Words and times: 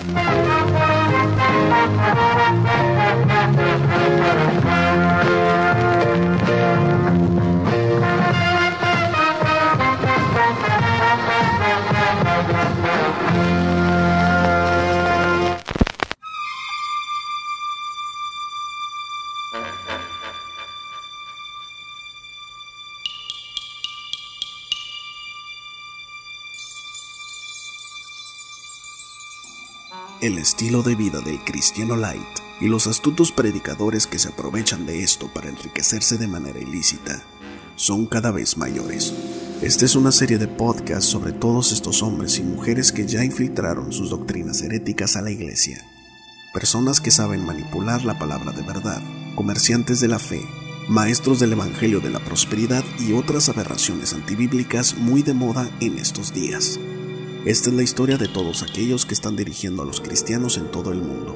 El 0.00 0.16
estilo 30.60 30.82
de 30.82 30.94
vida 30.94 31.22
del 31.22 31.42
cristiano 31.42 31.96
light 31.96 32.20
y 32.60 32.66
los 32.66 32.86
astutos 32.86 33.32
predicadores 33.32 34.06
que 34.06 34.18
se 34.18 34.28
aprovechan 34.28 34.84
de 34.84 35.02
esto 35.02 35.32
para 35.32 35.48
enriquecerse 35.48 36.18
de 36.18 36.28
manera 36.28 36.58
ilícita 36.58 37.22
son 37.76 38.04
cada 38.04 38.30
vez 38.30 38.58
mayores. 38.58 39.14
Esta 39.62 39.86
es 39.86 39.96
una 39.96 40.12
serie 40.12 40.36
de 40.36 40.48
podcasts 40.48 41.08
sobre 41.08 41.32
todos 41.32 41.72
estos 41.72 42.02
hombres 42.02 42.38
y 42.38 42.42
mujeres 42.42 42.92
que 42.92 43.06
ya 43.06 43.24
infiltraron 43.24 43.90
sus 43.90 44.10
doctrinas 44.10 44.60
heréticas 44.60 45.16
a 45.16 45.22
la 45.22 45.30
iglesia. 45.30 45.82
Personas 46.52 47.00
que 47.00 47.10
saben 47.10 47.42
manipular 47.42 48.04
la 48.04 48.18
palabra 48.18 48.52
de 48.52 48.60
verdad, 48.60 49.00
comerciantes 49.36 49.98
de 50.00 50.08
la 50.08 50.18
fe, 50.18 50.42
maestros 50.90 51.40
del 51.40 51.52
Evangelio 51.52 52.00
de 52.00 52.10
la 52.10 52.20
Prosperidad 52.20 52.84
y 52.98 53.14
otras 53.14 53.48
aberraciones 53.48 54.12
antibíblicas 54.12 54.94
muy 54.94 55.22
de 55.22 55.32
moda 55.32 55.70
en 55.80 55.98
estos 55.98 56.34
días. 56.34 56.78
Esta 57.46 57.70
es 57.70 57.74
la 57.74 57.82
historia 57.82 58.18
de 58.18 58.28
todos 58.28 58.62
aquellos 58.62 59.06
que 59.06 59.14
están 59.14 59.34
dirigiendo 59.34 59.82
a 59.82 59.86
los 59.86 60.02
cristianos 60.02 60.58
en 60.58 60.70
todo 60.70 60.92
el 60.92 61.00
mundo, 61.00 61.34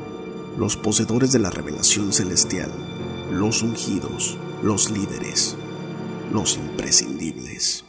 los 0.58 0.76
poseedores 0.76 1.32
de 1.32 1.38
la 1.38 1.48
revelación 1.48 2.12
celestial, 2.12 2.70
los 3.32 3.62
ungidos, 3.62 4.36
los 4.62 4.90
líderes, 4.90 5.56
los 6.30 6.58
imprescindibles. 6.58 7.86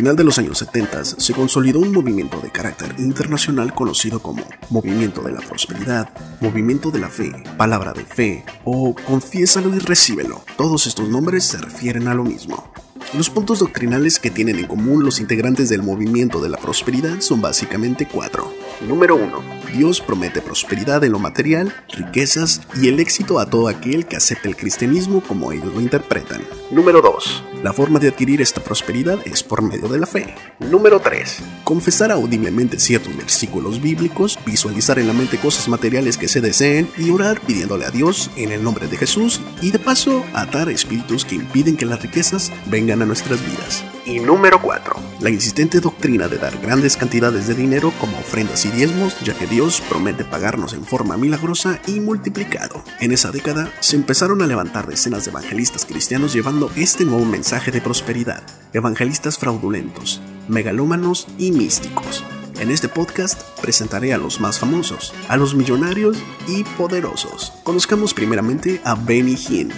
Final 0.00 0.16
de 0.16 0.24
los 0.24 0.38
años 0.38 0.56
70 0.56 1.04
se 1.04 1.34
consolidó 1.34 1.78
un 1.78 1.92
movimiento 1.92 2.40
de 2.40 2.50
carácter 2.50 2.94
internacional 2.96 3.74
conocido 3.74 4.22
como 4.22 4.42
Movimiento 4.70 5.20
de 5.20 5.32
la 5.32 5.40
Prosperidad, 5.40 6.08
Movimiento 6.40 6.90
de 6.90 7.00
la 7.00 7.10
Fe, 7.10 7.30
Palabra 7.58 7.92
de 7.92 8.06
Fe 8.06 8.46
o 8.64 8.94
Confiésalo 8.94 9.76
y 9.76 9.78
Recíbelo. 9.78 10.42
Todos 10.56 10.86
estos 10.86 11.10
nombres 11.10 11.44
se 11.44 11.58
refieren 11.58 12.08
a 12.08 12.14
lo 12.14 12.24
mismo. 12.24 12.72
Los 13.12 13.28
puntos 13.28 13.58
doctrinales 13.58 14.18
que 14.18 14.30
tienen 14.30 14.58
en 14.58 14.68
común 14.68 15.04
los 15.04 15.20
integrantes 15.20 15.68
del 15.68 15.82
movimiento 15.82 16.40
de 16.40 16.48
la 16.48 16.56
prosperidad 16.56 17.20
son 17.20 17.42
básicamente 17.42 18.08
cuatro. 18.10 18.54
Número 18.88 19.16
1. 19.16 19.59
Dios 19.70 20.00
promete 20.00 20.42
prosperidad 20.42 21.02
en 21.04 21.12
lo 21.12 21.18
material, 21.18 21.74
riquezas 21.88 22.60
y 22.80 22.88
el 22.88 23.00
éxito 23.00 23.38
a 23.38 23.48
todo 23.48 23.68
aquel 23.68 24.06
que 24.06 24.16
acepte 24.16 24.48
el 24.48 24.56
cristianismo 24.56 25.22
como 25.22 25.52
ellos 25.52 25.72
lo 25.72 25.80
interpretan. 25.80 26.42
Número 26.70 27.00
2. 27.00 27.44
La 27.62 27.72
forma 27.72 27.98
de 27.98 28.08
adquirir 28.08 28.40
esta 28.40 28.62
prosperidad 28.62 29.18
es 29.24 29.42
por 29.42 29.62
medio 29.62 29.88
de 29.88 29.98
la 29.98 30.06
fe. 30.06 30.34
Número 30.58 31.00
3. 31.00 31.38
Confesar 31.64 32.10
audiblemente 32.10 32.78
ciertos 32.78 33.16
versículos 33.16 33.80
bíblicos, 33.80 34.38
visualizar 34.44 34.98
en 34.98 35.06
la 35.06 35.12
mente 35.12 35.38
cosas 35.38 35.68
materiales 35.68 36.16
que 36.16 36.28
se 36.28 36.40
deseen 36.40 36.88
y 36.96 37.10
orar 37.10 37.40
pidiéndole 37.40 37.84
a 37.84 37.90
Dios 37.90 38.30
en 38.36 38.52
el 38.52 38.62
nombre 38.62 38.88
de 38.88 38.96
Jesús 38.96 39.40
y 39.60 39.70
de 39.70 39.78
paso 39.78 40.24
atar 40.32 40.68
espíritus 40.70 41.24
que 41.24 41.36
impiden 41.36 41.76
que 41.76 41.86
las 41.86 42.02
riquezas 42.02 42.50
vengan 42.66 43.02
a 43.02 43.06
nuestras 43.06 43.40
vidas. 43.44 43.84
Y 44.10 44.18
número 44.18 44.60
4. 44.60 44.96
La 45.20 45.30
insistente 45.30 45.78
doctrina 45.78 46.26
de 46.26 46.36
dar 46.36 46.58
grandes 46.58 46.96
cantidades 46.96 47.46
de 47.46 47.54
dinero 47.54 47.92
como 48.00 48.18
ofrendas 48.18 48.64
y 48.64 48.70
diezmos, 48.70 49.16
ya 49.20 49.34
que 49.34 49.46
Dios 49.46 49.80
promete 49.88 50.24
pagarnos 50.24 50.72
en 50.72 50.84
forma 50.84 51.16
milagrosa 51.16 51.78
y 51.86 52.00
multiplicado. 52.00 52.82
En 52.98 53.12
esa 53.12 53.30
década 53.30 53.72
se 53.78 53.94
empezaron 53.94 54.42
a 54.42 54.48
levantar 54.48 54.88
decenas 54.88 55.26
de 55.26 55.30
evangelistas 55.30 55.86
cristianos 55.86 56.32
llevando 56.32 56.72
este 56.74 57.04
nuevo 57.04 57.24
mensaje 57.24 57.70
de 57.70 57.80
prosperidad. 57.80 58.42
Evangelistas 58.72 59.38
fraudulentos, 59.38 60.20
megalómanos 60.48 61.28
y 61.38 61.52
místicos. 61.52 62.24
En 62.58 62.72
este 62.72 62.88
podcast 62.88 63.40
presentaré 63.62 64.12
a 64.12 64.18
los 64.18 64.40
más 64.40 64.58
famosos, 64.58 65.14
a 65.28 65.36
los 65.36 65.54
millonarios 65.54 66.18
y 66.48 66.64
poderosos. 66.64 67.52
Conozcamos 67.62 68.12
primeramente 68.12 68.80
a 68.84 68.96
Benny 68.96 69.36
Hinn, 69.48 69.72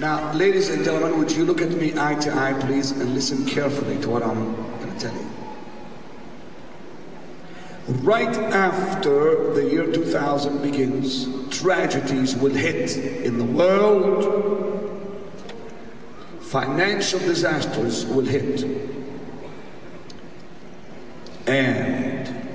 Now, 0.00 0.32
ladies 0.32 0.68
and 0.68 0.84
gentlemen, 0.84 1.18
would 1.18 1.32
you 1.32 1.44
look 1.44 1.60
at 1.60 1.70
me 1.70 1.92
eye 1.98 2.14
to 2.14 2.32
eye, 2.32 2.52
please, 2.52 2.92
and 2.92 3.14
listen 3.14 3.44
carefully 3.44 3.98
to 4.02 4.10
what 4.10 4.22
I'm 4.22 4.54
going 4.54 4.92
to 4.94 5.00
tell 5.00 5.12
you. 5.12 5.28
Right 8.04 8.36
after 8.36 9.52
the 9.54 9.64
year 9.64 9.92
2000 9.92 10.62
begins, 10.62 11.26
tragedies 11.50 12.36
will 12.36 12.54
hit 12.54 12.96
in 12.96 13.38
the 13.38 13.44
world, 13.44 15.02
financial 16.42 17.18
disasters 17.18 18.06
will 18.06 18.24
hit. 18.24 18.62
And 21.48 22.52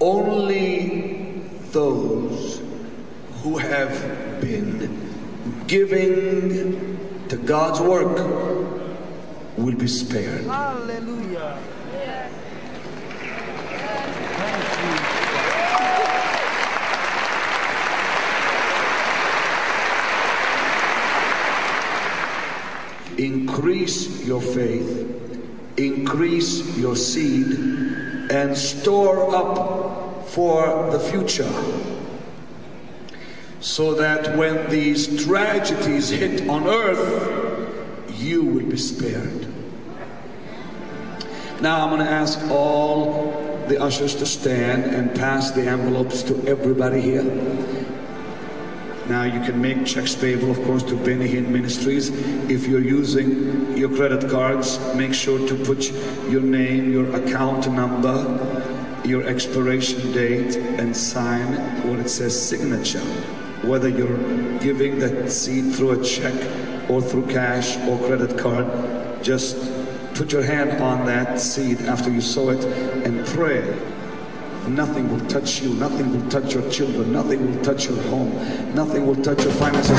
only 0.00 1.42
those 1.72 2.62
who 3.42 3.58
have 3.58 4.40
been 4.40 5.09
giving 5.66 7.26
to 7.28 7.36
God's 7.36 7.80
work 7.80 8.16
will 9.56 9.76
be 9.76 9.86
spared. 9.86 10.44
Hallelujah. 10.44 11.58
Increase 23.18 24.26
your 24.26 24.40
faith, 24.40 25.06
increase 25.76 26.78
your 26.78 26.96
seed, 26.96 27.52
and 28.30 28.56
store 28.56 29.34
up 29.34 30.26
for 30.28 30.90
the 30.90 30.98
future 30.98 31.52
so 33.60 33.94
that 33.94 34.36
when 34.38 34.70
these 34.70 35.24
tragedies 35.24 36.08
hit 36.08 36.48
on 36.48 36.66
earth, 36.66 38.10
you 38.18 38.42
will 38.42 38.66
be 38.66 38.78
spared. 38.78 39.46
Now 41.60 41.84
I'm 41.84 41.90
going 41.90 42.04
to 42.04 42.10
ask 42.10 42.40
all 42.50 43.64
the 43.68 43.80
ushers 43.80 44.14
to 44.16 44.26
stand 44.26 44.84
and 44.84 45.14
pass 45.14 45.50
the 45.50 45.62
envelopes 45.62 46.22
to 46.22 46.46
everybody 46.46 47.02
here. 47.02 47.22
Now 49.08 49.24
you 49.24 49.40
can 49.40 49.60
make 49.60 49.84
checks 49.84 50.14
payable, 50.14 50.50
of 50.50 50.62
course, 50.64 50.82
to 50.84 50.96
Benny 50.96 51.28
Hinn 51.28 51.48
Ministries. 51.48 52.08
If 52.48 52.66
you're 52.66 52.80
using 52.80 53.76
your 53.76 53.94
credit 53.94 54.30
cards, 54.30 54.78
make 54.94 55.12
sure 55.12 55.46
to 55.48 55.64
put 55.64 55.90
your 56.30 56.42
name, 56.42 56.90
your 56.90 57.14
account 57.14 57.70
number, 57.70 59.02
your 59.04 59.26
expiration 59.26 60.12
date, 60.12 60.56
and 60.56 60.96
sign 60.96 61.52
what 61.86 61.98
it 61.98 62.08
says 62.08 62.40
signature 62.40 63.04
whether 63.62 63.88
you're 63.88 64.16
giving 64.58 64.98
that 64.98 65.30
seed 65.30 65.74
through 65.74 66.00
a 66.00 66.04
check 66.04 66.34
or 66.88 67.02
through 67.02 67.26
cash 67.26 67.76
or 67.88 67.98
credit 68.06 68.38
card, 68.38 68.66
just 69.22 69.56
put 70.14 70.32
your 70.32 70.42
hand 70.42 70.82
on 70.82 71.06
that 71.06 71.38
seed 71.38 71.80
after 71.82 72.10
you 72.10 72.20
sow 72.20 72.50
it 72.50 72.64
and 73.04 73.26
pray. 73.26 73.62
Nothing 74.68 75.10
will 75.10 75.26
touch 75.26 75.62
you, 75.62 75.74
nothing 75.74 76.10
will 76.12 76.28
touch 76.30 76.54
your 76.54 76.68
children, 76.70 77.12
nothing 77.12 77.44
will 77.44 77.62
touch 77.62 77.86
your 77.86 78.00
home, 78.04 78.30
nothing 78.74 79.06
will 79.06 79.16
touch 79.16 79.42
your 79.44 79.52
finances. 79.54 79.98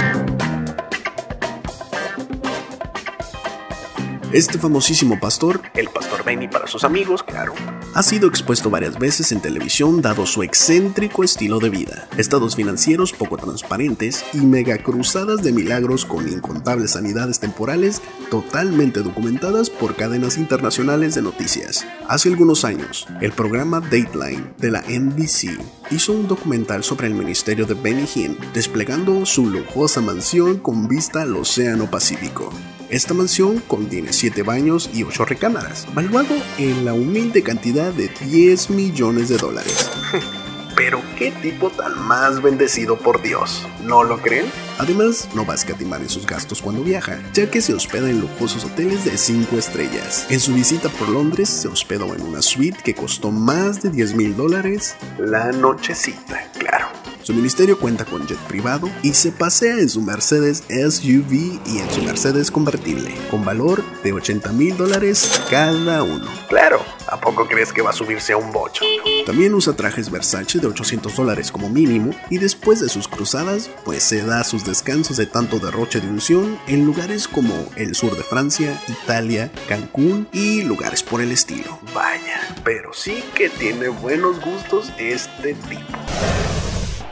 Este 4.33 4.57
famosísimo 4.57 5.19
pastor, 5.19 5.61
el 5.73 5.89
pastor 5.89 6.23
Benny 6.23 6.47
para 6.47 6.65
sus 6.65 6.85
amigos, 6.85 7.21
claro, 7.21 7.53
Ha 7.93 8.03
sido 8.03 8.29
expuesto 8.29 8.69
varias 8.69 8.97
veces 8.97 9.33
en 9.33 9.41
televisión 9.41 10.01
dado 10.01 10.25
su 10.25 10.43
excéntrico 10.43 11.25
estilo 11.25 11.59
de 11.59 11.69
vida, 11.69 12.07
estados 12.17 12.55
financieros 12.55 13.11
poco 13.11 13.35
transparentes 13.35 14.23
y 14.33 14.37
megacruzadas 14.37 15.43
de 15.43 15.51
milagros 15.51 16.05
con 16.05 16.25
incontables 16.29 16.91
sanidades 16.91 17.41
temporales 17.41 18.01
totalmente 18.29 19.01
documentadas 19.01 19.69
por 19.69 19.97
cadenas 19.97 20.37
internacionales 20.37 21.15
de 21.15 21.21
noticias. 21.21 21.85
Hace 22.07 22.29
algunos 22.29 22.63
años, 22.63 23.07
el 23.19 23.33
programa 23.33 23.81
Dateline 23.81 24.53
de 24.57 24.71
la 24.71 24.81
NBC 24.83 25.59
hizo 25.91 26.13
un 26.13 26.29
documental 26.29 26.85
sobre 26.85 27.07
el 27.07 27.13
ministerio 27.13 27.65
de 27.65 27.73
Benny 27.73 28.07
Hinn, 28.15 28.37
desplegando 28.53 29.25
su 29.25 29.47
lujosa 29.47 29.99
mansión 29.99 30.59
con 30.59 30.87
vista 30.87 31.23
al 31.23 31.35
Océano 31.35 31.91
Pacífico. 31.91 32.53
Esta 32.91 33.13
mansión 33.13 33.59
contiene 33.69 34.11
7 34.11 34.43
baños 34.43 34.89
y 34.93 35.03
8 35.03 35.23
recámaras, 35.23 35.87
valuado 35.93 36.35
en 36.57 36.83
la 36.83 36.93
humilde 36.93 37.41
cantidad 37.41 37.93
de 37.93 38.09
10 38.09 38.69
millones 38.69 39.29
de 39.29 39.37
dólares. 39.37 39.89
Pero 40.75 41.01
qué 41.17 41.31
tipo 41.31 41.69
tan 41.69 41.97
más 42.05 42.41
bendecido 42.41 42.97
por 42.97 43.21
Dios, 43.21 43.65
¿no 43.85 44.03
lo 44.03 44.17
creen? 44.21 44.45
Además, 44.77 45.29
no 45.33 45.45
va 45.45 45.53
a 45.53 45.55
escatimar 45.55 46.01
en 46.01 46.09
sus 46.09 46.25
gastos 46.25 46.61
cuando 46.61 46.83
viaja, 46.83 47.17
ya 47.33 47.49
que 47.49 47.61
se 47.61 47.73
hospeda 47.73 48.09
en 48.09 48.19
lujosos 48.19 48.65
hoteles 48.65 49.05
de 49.05 49.17
5 49.17 49.57
estrellas. 49.57 50.25
En 50.29 50.41
su 50.41 50.53
visita 50.53 50.89
por 50.89 51.07
Londres 51.07 51.47
se 51.47 51.69
hospedó 51.69 52.13
en 52.13 52.23
una 52.23 52.41
suite 52.41 52.79
que 52.83 52.93
costó 52.93 53.31
más 53.31 53.81
de 53.81 53.89
10 53.89 54.15
mil 54.15 54.35
dólares 54.35 54.97
la 55.17 55.53
nochecita, 55.53 56.45
claro. 56.59 57.00
Su 57.23 57.35
ministerio 57.35 57.77
cuenta 57.77 58.03
con 58.03 58.25
jet 58.25 58.39
privado 58.47 58.89
y 59.03 59.13
se 59.13 59.31
pasea 59.31 59.77
en 59.79 59.89
su 59.89 60.01
Mercedes 60.01 60.63
SUV 60.69 61.59
y 61.67 61.77
en 61.77 61.89
su 61.91 62.01
Mercedes 62.01 62.49
convertible, 62.49 63.13
con 63.29 63.45
valor 63.45 63.83
de 64.03 64.11
80 64.11 64.51
mil 64.53 64.75
dólares 64.75 65.41
cada 65.49 66.01
uno. 66.01 66.27
Claro, 66.49 66.83
¿a 67.07 67.21
poco 67.21 67.47
crees 67.47 67.71
que 67.71 67.83
va 67.83 67.91
a 67.91 67.93
subirse 67.93 68.33
a 68.33 68.37
un 68.37 68.51
bocho? 68.51 68.85
También 69.27 69.53
usa 69.53 69.75
trajes 69.75 70.09
Versace 70.09 70.57
de 70.57 70.67
800 70.67 71.15
dólares 71.15 71.51
como 71.51 71.69
mínimo 71.69 72.11
y 72.31 72.39
después 72.39 72.79
de 72.79 72.89
sus 72.89 73.07
cruzadas, 73.07 73.69
pues 73.85 74.01
se 74.01 74.23
da 74.23 74.43
sus 74.43 74.65
descansos 74.65 75.17
de 75.17 75.27
tanto 75.27 75.59
derroche 75.59 76.01
de 76.01 76.07
unción 76.07 76.57
en 76.67 76.85
lugares 76.85 77.27
como 77.27 77.53
el 77.75 77.93
sur 77.93 78.17
de 78.17 78.23
Francia, 78.23 78.81
Italia, 78.87 79.51
Cancún 79.67 80.27
y 80.33 80.63
lugares 80.63 81.03
por 81.03 81.21
el 81.21 81.31
estilo. 81.31 81.79
Vaya, 81.93 82.41
pero 82.63 82.93
sí 82.93 83.23
que 83.35 83.49
tiene 83.49 83.89
buenos 83.89 84.41
gustos 84.41 84.91
este 84.97 85.53
tipo. 85.53 85.97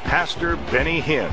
Pastor 0.10 0.56
Benny 0.72 1.00
Hinn. 1.00 1.30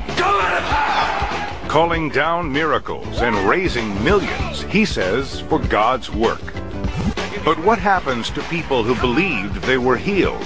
Calling 1.67 2.09
down 2.09 2.53
miracles 2.53 3.21
and 3.21 3.35
raising 3.49 4.03
millions, 4.03 4.61
he 4.61 4.85
says, 4.85 5.41
for 5.41 5.57
God's 5.57 6.11
work. 6.11 6.53
But 7.43 7.57
what 7.63 7.79
happens 7.79 8.29
to 8.29 8.41
people 8.43 8.83
who 8.83 8.93
believed 9.01 9.63
they 9.63 9.79
were 9.79 9.97
healed? 9.97 10.45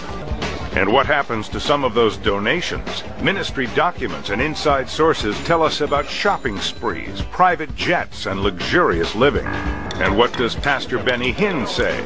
And 0.78 0.94
what 0.94 1.08
happens 1.08 1.50
to 1.50 1.60
some 1.60 1.84
of 1.84 1.94
those 1.94 2.16
donations? 2.16 3.04
Ministry 3.22 3.68
documents 3.76 4.30
and 4.30 4.42
inside 4.42 4.88
sources 4.88 5.38
tell 5.44 5.62
us 5.62 5.82
about 5.82 6.08
shopping 6.08 6.58
sprees, 6.58 7.22
private 7.32 7.76
jets, 7.76 8.28
and 8.28 8.40
luxurious 8.40 9.14
living. 9.14 9.46
And 9.46 10.18
what 10.18 10.32
does 10.38 10.56
Pastor 10.56 11.04
Benny 11.04 11.34
Hinn 11.34 11.68
say? 11.68 12.00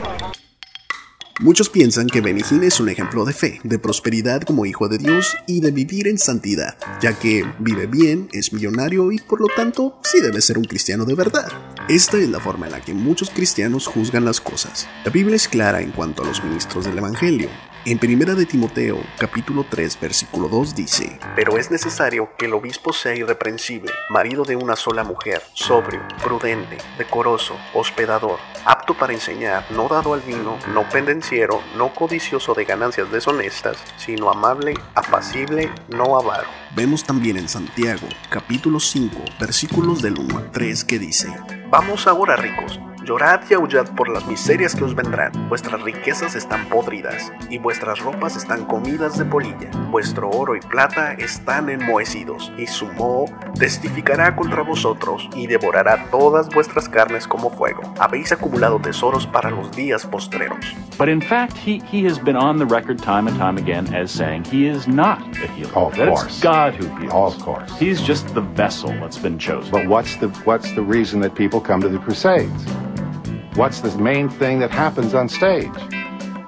Muchos 1.42 1.70
piensan 1.70 2.08
que 2.08 2.22
Benny 2.22 2.44
es 2.64 2.80
un 2.80 2.88
ejemplo 2.88 3.26
de 3.26 3.34
fe, 3.34 3.60
de 3.66 3.78
prosperidad 3.78 4.44
como 4.44 4.66
hijo 4.66 4.88
de 4.88 4.98
Dios 4.98 5.36
y 5.48 5.60
de 5.60 5.72
vivir 5.72 6.08
en 6.08 6.18
santidad, 6.18 6.78
ya 7.02 7.20
que 7.20 7.44
vive 7.60 7.88
bien, 7.88 8.30
es 8.32 8.54
millonario 8.54 9.12
y 9.12 9.18
por 9.18 9.42
lo 9.42 9.48
tanto 9.54 10.00
sí 10.02 10.22
debe 10.22 10.40
ser 10.40 10.58
un 10.58 10.64
cristiano 10.64 11.04
de 11.04 11.14
verdad. 11.14 11.52
Esta 11.90 12.18
es 12.18 12.30
la 12.30 12.40
forma 12.40 12.68
en 12.68 12.72
la 12.72 12.80
que 12.80 12.94
muchos 12.94 13.30
cristianos 13.30 13.86
juzgan 13.86 14.24
las 14.24 14.40
cosas. 14.40 14.88
La 15.04 15.12
Biblia 15.12 15.36
es 15.36 15.50
clara 15.50 15.82
en 15.82 15.92
cuanto 15.92 16.24
a 16.24 16.26
los 16.26 16.42
ministros 16.42 16.86
del 16.86 17.00
Evangelio. 17.00 17.50
En 17.88 18.00
Primera 18.00 18.34
de 18.34 18.48
Timoteo, 18.48 18.98
capítulo 19.20 19.64
3, 19.70 20.00
versículo 20.02 20.50
2 20.50 20.74
dice, 20.74 21.20
Pero 21.36 21.56
es 21.60 21.70
necesario 21.70 22.32
que 22.36 22.48
el 22.48 22.56
obispo 22.56 22.92
sea 22.92 23.14
irreprensible, 23.14 23.92
marido 24.10 24.44
de 24.44 24.56
una 24.56 24.76
sola 24.76 25.04
mujer, 25.04 25.44
sobrio, 25.54 26.02
prudente, 26.24 26.80
decoroso, 26.98 27.56
hospedador, 27.76 28.40
apto 28.66 28.96
para 28.96 29.14
enseñar, 29.14 29.68
no 29.70 29.88
dado 29.88 30.16
al 30.16 30.22
vino, 30.22 30.58
no 30.74 30.90
pendenciero, 30.90 31.62
no 31.78 31.94
codicioso 31.94 32.56
de 32.56 32.66
ganancias 32.66 33.12
deshonestas, 33.12 33.78
sino 33.98 34.32
amable, 34.32 34.74
apacible, 34.96 35.70
no 35.90 36.18
avaro. 36.18 36.48
Vemos 36.76 37.04
también 37.04 37.38
en 37.38 37.48
Santiago, 37.48 38.08
capítulo 38.30 38.80
5, 38.80 39.16
versículos 39.40 40.02
del 40.02 40.18
1 40.18 40.40
al 40.40 40.50
3 40.50 40.86
que 40.86 40.98
dice, 40.98 41.28
Vamos 41.70 42.08
ahora 42.08 42.36
ricos 42.36 42.80
Llorad 43.06 43.42
y 43.52 43.54
aullad 43.54 43.88
por 43.96 44.10
las 44.10 44.26
miserias 44.26 44.76
que 44.76 44.84
os 44.84 44.96
vendrán. 44.96 45.32
Vuestras 45.48 45.80
riquezas 45.84 46.36
están 46.36 46.68
podridas, 46.70 47.32
y 47.52 47.60
vuestras 47.60 48.00
ropas 48.00 48.36
están 48.36 48.66
comidas 48.66 49.16
de 49.20 49.26
polilla. 49.26 49.70
Vuestro 49.92 50.28
oro 50.32 50.56
y 50.56 50.60
plata 50.60 51.14
están 51.14 51.70
enmohecidos, 51.70 52.52
y 52.58 52.66
su 52.66 52.88
moho 52.94 53.26
testificará 53.60 54.36
contra 54.36 54.64
vosotros, 54.64 55.30
y 55.36 55.46
devorará 55.46 56.08
todas 56.10 56.50
vuestras 56.50 56.90
carnes 56.90 57.28
como 57.28 57.52
fuego. 57.52 57.84
Habéis 58.00 58.32
acumulado 58.32 58.80
tesoros 58.80 59.28
para 59.28 59.52
los 59.52 59.72
días 59.76 60.04
postreros. 60.04 60.66
But 60.98 61.08
in 61.08 61.22
fact, 61.22 61.56
he, 61.56 61.84
he 61.92 62.08
has 62.08 62.18
been 62.18 62.36
on 62.36 62.58
the 62.58 62.66
record 62.66 62.98
time 62.98 63.28
and 63.28 63.38
time 63.38 63.60
again 63.60 63.94
as 63.94 64.10
saying 64.10 64.46
he 64.46 64.68
is 64.68 64.88
not 64.88 65.20
a 65.44 65.48
healer. 65.50 65.72
Oh, 65.76 65.88
of 65.88 65.96
that 65.98 66.08
course. 66.08 66.26
it's 66.26 66.42
God 66.42 66.74
who 66.74 66.88
heals. 67.00 67.14
Oh, 67.14 67.26
of 67.26 67.38
course. 67.40 67.70
He's 67.78 68.02
just 68.02 68.34
the 68.34 68.42
vessel 68.42 68.90
that's 69.00 69.20
been 69.20 69.38
chosen. 69.38 69.70
But 69.72 69.88
what's 69.88 70.16
the 70.16 70.30
what's 70.46 70.74
the 70.74 70.82
reason 70.82 71.20
that 71.20 71.36
people 71.36 71.62
come 71.62 71.82
to 71.82 71.90
the 71.90 72.00
Crusades? 72.00 72.66
What's 73.56 73.80
the 73.80 73.98
main 73.98 74.28
thing 74.28 74.60
that 74.60 74.70
happens 74.70 75.14
on 75.14 75.30
stage? 75.30 75.72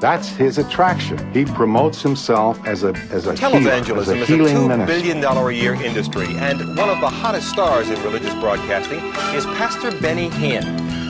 That's 0.02 0.28
his 0.28 0.58
attraction. 0.58 1.18
He 1.34 1.46
promotes 1.46 2.02
himself 2.02 2.60
as 2.68 2.84
a 2.84 2.90
as 3.12 3.28
a 3.28 3.34
healer, 3.34 3.56
as 3.56 3.64
Televangelism 3.64 3.98
a 4.10 4.16
is 4.18 4.22
a 4.24 4.26
healing 4.26 4.56
2 4.56 4.68
minister. 4.68 4.94
billion 4.94 5.22
dollar 5.22 5.50
a 5.50 5.54
year 5.54 5.74
industry, 5.74 6.28
and 6.38 6.60
one 6.78 6.90
of 6.90 7.00
the 7.00 7.10
hottest 7.10 7.48
stars 7.50 7.90
in 7.90 7.96
religious 8.04 8.34
broadcasting 8.36 9.00
is 9.34 9.46
Pastor 9.58 9.92
Benny 10.02 10.30
Hinn. 10.32 10.66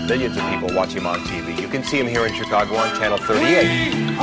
Millions 0.07 0.37
of 0.37 0.43
people 0.49 0.69
watch 0.75 0.93
him 0.93 1.07
on 1.07 1.19
TV. 1.21 1.59
You 1.59 1.67
can 1.67 1.83
see 1.83 1.99
him 1.99 2.07
here 2.07 2.27
in 2.27 2.33
Chicago 2.35 2.75
on 2.75 2.95
Channel 2.99 3.17
38. 3.17 4.17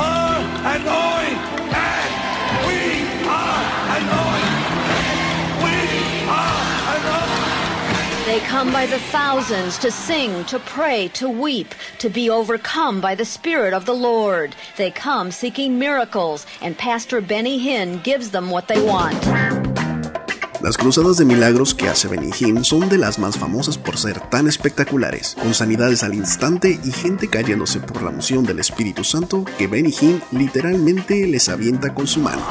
They 8.25 8.39
come 8.39 8.73
by 8.73 8.87
the 8.87 8.97
thousands 9.11 9.77
to 9.77 9.91
sing, 9.91 10.45
to 10.45 10.57
pray, 10.57 11.09
to 11.09 11.29
weep, 11.29 11.75
to 11.99 12.09
be 12.09 12.31
overcome 12.31 12.99
by 12.99 13.13
the 13.13 13.23
Spirit 13.23 13.71
of 13.71 13.85
the 13.85 13.93
Lord. 13.93 14.55
They 14.77 14.89
come 14.89 15.29
seeking 15.29 15.77
miracles, 15.77 16.47
and 16.59 16.75
Pastor 16.75 17.21
Benny 17.21 17.59
Hinn 17.59 18.01
gives 18.03 18.31
them 18.31 18.49
what 18.49 18.67
they 18.67 18.81
want. 18.81 19.13
Las 20.59 20.75
cruzadas 20.75 21.17
de 21.17 21.25
milagros 21.25 21.75
que 21.75 21.87
hace 21.87 22.07
Benny 22.07 22.31
Hinn 22.31 22.65
son 22.65 22.89
de 22.89 22.97
las 22.97 23.19
más 23.19 23.37
famosas 23.37 23.77
por 23.77 23.95
ser 23.99 24.19
tan 24.31 24.47
espectaculares, 24.47 25.35
con 25.39 25.53
sanidades 25.53 26.01
al 26.01 26.15
instante 26.15 26.79
y 26.83 26.91
gente 26.91 27.29
cayéndose 27.29 27.79
por 27.79 28.01
la 28.01 28.09
unción 28.09 28.43
del 28.43 28.57
Espíritu 28.57 29.03
Santo 29.03 29.45
que 29.59 29.67
Benny 29.67 29.93
Hinn 30.01 30.19
literalmente 30.31 31.27
les 31.27 31.47
avienta 31.47 31.93
con 31.93 32.07
su 32.07 32.21
mano. 32.21 32.41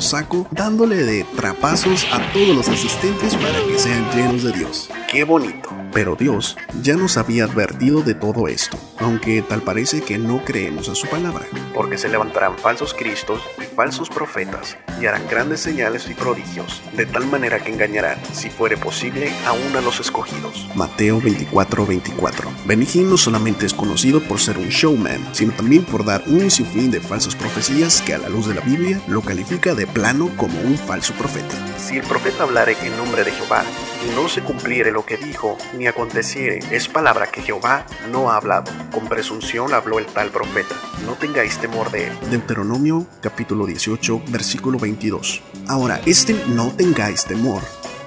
Saco, 0.00 0.46
dándole 0.50 0.96
de 0.96 1.24
trapazos 1.36 2.06
a 2.12 2.32
todos 2.32 2.54
los 2.54 2.68
asistentes 2.68 3.34
para 3.36 3.58
que 3.66 3.78
sean 3.78 4.04
llenos 4.14 4.42
de 4.42 4.52
Dios. 4.52 4.88
¡Qué 5.12 5.24
bonito! 5.24 5.68
Pero 5.92 6.16
Dios 6.16 6.56
ya 6.80 6.96
nos 6.96 7.18
había 7.18 7.44
advertido 7.44 8.00
de 8.00 8.14
todo 8.14 8.48
esto, 8.48 8.78
aunque 8.98 9.42
tal 9.42 9.60
parece 9.60 10.00
que 10.00 10.16
no 10.16 10.42
creemos 10.42 10.88
a 10.88 10.94
su 10.94 11.06
palabra. 11.06 11.44
Porque 11.74 11.98
se 11.98 12.08
levantarán 12.08 12.56
falsos 12.56 12.94
cristos 12.94 13.42
y 13.58 13.66
falsos 13.66 14.08
profetas, 14.08 14.78
y 14.98 15.04
harán 15.04 15.28
grandes 15.28 15.60
señales 15.60 16.08
y 16.08 16.14
prodigios, 16.14 16.80
de 16.96 17.04
tal 17.04 17.26
manera 17.26 17.62
que 17.62 17.70
engañarán, 17.70 18.18
si 18.32 18.48
fuere 18.48 18.78
posible, 18.78 19.30
aún 19.44 19.76
a 19.76 19.82
los 19.82 20.00
escogidos. 20.00 20.66
Mateo 20.74 21.20
24:24. 21.20 21.86
24. 21.86 22.50
Benny 22.64 22.88
Hinn 22.94 23.10
no 23.10 23.18
solamente 23.18 23.66
es 23.66 23.74
conocido 23.74 24.22
por 24.22 24.40
ser 24.40 24.56
un 24.56 24.70
showman, 24.70 25.34
sino 25.34 25.52
también 25.52 25.84
por 25.84 26.06
dar 26.06 26.22
un 26.26 26.50
sinfín 26.50 26.90
de 26.90 27.02
falsas 27.02 27.36
profecías 27.36 28.00
que 28.00 28.14
a 28.14 28.18
la 28.18 28.30
luz 28.30 28.48
de 28.48 28.54
la 28.54 28.62
Biblia 28.62 28.98
lo 29.08 29.20
califica 29.20 29.74
de 29.74 29.86
plano 29.86 30.30
como 30.38 30.58
un 30.62 30.78
falso 30.78 31.12
profeta. 31.14 31.54
Si 31.76 31.98
el 31.98 32.04
profeta 32.04 32.44
hablare 32.44 32.78
en 32.82 32.96
nombre 32.96 33.24
de 33.24 33.32
Jehová, 33.32 33.62
y 34.06 34.14
no 34.14 34.28
se 34.28 34.42
cumpliere 34.42 34.90
lo 34.90 35.01
que 35.04 35.16
dijo, 35.16 35.58
ni 35.76 35.86
aconteciere, 35.86 36.60
es 36.70 36.88
palabra 36.88 37.26
que 37.26 37.42
Jehová 37.42 37.86
no 38.10 38.30
ha 38.30 38.36
hablado. 38.36 38.70
Con 38.92 39.08
presunción 39.08 39.74
habló 39.74 39.98
el 39.98 40.06
tal 40.06 40.30
profeta. 40.30 40.74
No 41.04 41.14
tengáis 41.14 41.58
temor 41.58 41.90
de 41.90 42.08
él. 42.08 42.12
Deuteronomio 42.30 43.06
capítulo 43.20 43.66
18, 43.66 44.22
versículo 44.28 44.78
22. 44.78 45.42
Ahora, 45.68 46.00
este 46.06 46.34
no 46.48 46.72
tengáis 46.72 47.24
temor 47.24 47.62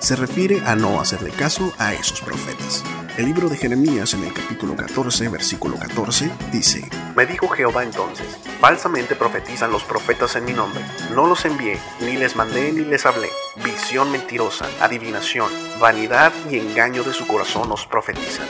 se 0.06 0.16
refiere 0.16 0.62
a 0.68 0.76
no 0.76 1.02
hacerle 1.02 1.32
caso 1.32 1.74
a 1.80 1.96
esos 1.96 2.22
profetas. 2.22 2.84
El 3.18 3.26
libro 3.26 3.50
de 3.50 3.58
Jeremías 3.58 4.14
en 4.14 4.24
el 4.24 4.34
capítulo 4.34 4.76
14, 4.76 5.30
versículo 5.30 5.78
14, 5.78 6.30
dice, 6.52 6.88
Me 7.16 7.26
dijo 7.26 7.48
Jehová 7.48 7.84
entonces, 7.84 8.28
falsamente 8.60 9.16
profetizan 9.16 9.72
los 9.72 9.84
profetas 9.84 10.36
en 10.36 10.46
mi 10.46 10.54
nombre. 10.54 10.86
No 11.16 11.26
los 11.26 11.44
envié, 11.46 11.80
ni 12.02 12.18
les 12.18 12.36
mandé, 12.36 12.72
ni 12.72 12.82
les 12.82 13.04
hablé. 13.08 13.30
Visión 13.64 14.12
mentirosa, 14.12 14.68
adivinación, 14.80 15.50
vanidad 15.80 16.32
y 16.52 16.60
engaño 16.60 17.04
de 17.04 17.12
su 17.12 17.26
corazón 17.26 17.72
os 17.72 17.88
profetizan. 17.88 18.46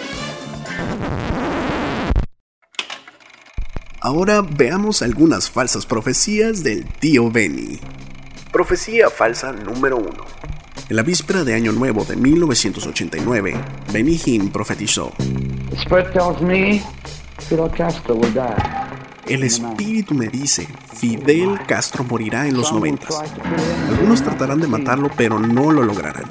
Ahora 4.02 4.42
veamos 4.42 5.02
algunas 5.02 5.50
falsas 5.50 5.86
profecías 5.86 6.64
del 6.64 6.86
tío 6.86 7.32
Benny. 7.32 7.80
Profecía 8.52 9.10
falsa 9.10 9.54
número 9.54 9.96
1. 9.98 10.55
En 10.88 10.96
la 10.96 11.02
víspera 11.02 11.44
de 11.44 11.56
Año 11.56 11.72
Nuevo 11.72 12.06
de 12.06 12.16
1989, 12.16 13.56
Benny 13.92 14.22
Hinn 14.24 14.52
profetizó: 14.52 15.14
El 19.28 19.44
espíritu 19.44 20.14
me 20.14 20.28
dice, 20.28 20.68
Fidel 20.94 21.60
Castro 21.66 22.04
morirá 22.04 22.48
en 22.48 22.56
los 22.56 22.72
90. 22.72 23.08
Algunos 23.90 24.22
tratarán 24.22 24.62
de 24.62 24.68
matarlo, 24.68 25.10
pero 25.18 25.40
no 25.40 25.72
lo 25.72 25.82
lograrán. 25.82 26.26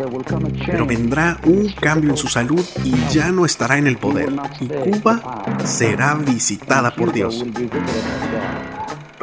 Pero 0.65 0.87
vendrá 0.87 1.41
un 1.45 1.73
cambio 1.73 2.11
en 2.11 2.17
su 2.17 2.29
salud 2.29 2.65
y 2.85 2.95
ya 3.13 3.33
no 3.33 3.45
estará 3.45 3.77
en 3.79 3.89
el 3.89 3.97
poder. 3.97 4.33
Y 4.61 4.69
Cuba 4.69 5.45
será 5.65 6.15
visitada 6.15 6.95
por 6.95 7.13
Dios. 7.13 7.45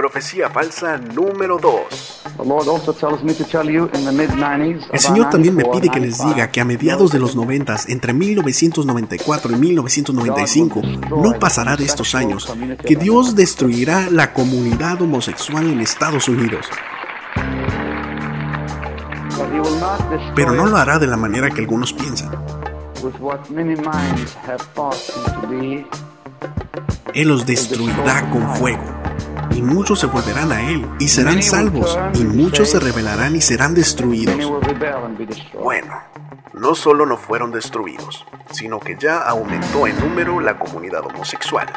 Profecía 0.02 0.50
falsa 0.50 0.98
número 0.98 1.60
2. 1.60 2.24
El 4.92 5.00
Señor 5.00 5.30
también 5.30 5.56
me 5.56 5.64
pide 5.64 5.90
que 5.90 6.00
les 6.00 6.18
diga 6.26 6.50
que 6.50 6.60
a 6.60 6.66
mediados 6.66 7.12
de 7.12 7.20
los 7.20 7.36
90, 7.36 7.76
entre 7.88 8.12
1994 8.12 9.52
y 9.52 9.56
1995, 9.60 10.82
no 11.22 11.38
pasará 11.40 11.76
de 11.76 11.86
estos 11.86 12.16
años, 12.16 12.52
que 12.84 12.96
Dios 12.96 13.36
destruirá 13.36 14.10
la 14.10 14.34
comunidad 14.34 15.00
homosexual 15.04 15.70
en 15.70 15.82
Estados 15.82 16.28
Unidos. 16.28 16.66
Pero 20.36 20.54
no 20.54 20.66
lo 20.66 20.78
hará 20.78 20.98
de 20.98 21.06
la 21.06 21.18
manera 21.18 21.52
que 21.52 21.62
algunos 21.62 21.94
piensan. 21.94 22.32
Él 27.14 27.28
los 27.28 27.46
destruirá 27.46 28.32
con 28.32 28.56
fuego 28.56 28.91
y 29.56 29.62
muchos 29.62 30.00
se 30.00 30.08
volverán 30.08 30.52
a 30.52 30.70
él 30.70 30.86
y 31.00 31.08
serán 31.08 31.42
salvos, 31.44 31.98
y 32.14 32.24
muchos 32.24 32.70
se 32.70 32.80
rebelarán 32.80 33.36
y 33.36 33.42
serán 33.42 33.74
destruidos. 33.74 34.36
Bueno, 35.62 35.94
no 36.54 36.76
solo 36.76 37.06
no 37.06 37.18
fueron 37.18 37.52
destruidos, 37.52 38.26
sino 38.52 38.80
que 38.80 38.98
ya 39.00 39.20
aumentó 39.20 39.88
en 39.88 40.00
número 40.00 40.40
la 40.40 40.60
comunidad 40.60 41.06
homosexual. 41.06 41.68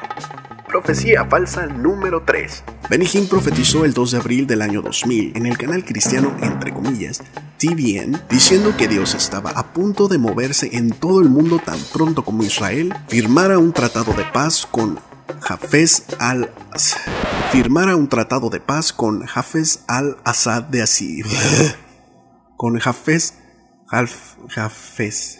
Profecía 0.66 1.24
falsa 1.26 1.66
número 1.66 2.24
3. 2.26 2.64
Benny 2.90 3.06
Hinn 3.12 3.28
profetizó 3.28 3.84
el 3.84 3.94
2 3.94 4.10
de 4.10 4.18
abril 4.18 4.46
del 4.46 4.60
año 4.60 4.82
2000 4.82 5.36
en 5.36 5.46
el 5.46 5.56
canal 5.56 5.84
cristiano, 5.84 6.36
entre 6.42 6.74
comillas, 6.74 7.22
TVN, 7.58 8.20
diciendo 8.28 8.74
que 8.76 8.88
Dios 8.88 9.14
estaba 9.14 9.50
a 9.50 9.72
punto 9.72 10.08
de 10.08 10.18
moverse 10.18 10.70
en 10.76 10.90
todo 10.90 11.20
el 11.20 11.28
mundo 11.28 11.60
tan 11.64 11.78
pronto 11.92 12.24
como 12.24 12.42
Israel 12.42 12.92
firmara 13.06 13.58
un 13.58 13.72
tratado 13.72 14.12
de 14.14 14.24
paz 14.24 14.66
con 14.68 14.98
Hafez 15.48 16.04
al 16.18 16.50
firmara 17.52 17.96
un 17.96 18.08
tratado 18.08 18.50
de 18.50 18.60
paz 18.60 18.92
con 18.92 19.24
Hafez 19.34 19.84
al-Assad 19.86 20.64
de 20.64 20.82
Asir. 20.82 21.26
con 22.56 22.80
Hafez 22.82 23.34
Hafez 23.88 25.38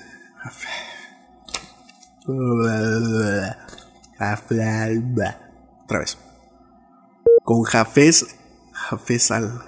otra 5.84 5.98
vez. 5.98 6.18
Con 7.44 7.64
Hafez 7.72 8.26
Hafez 8.90 9.30
al 9.30 9.62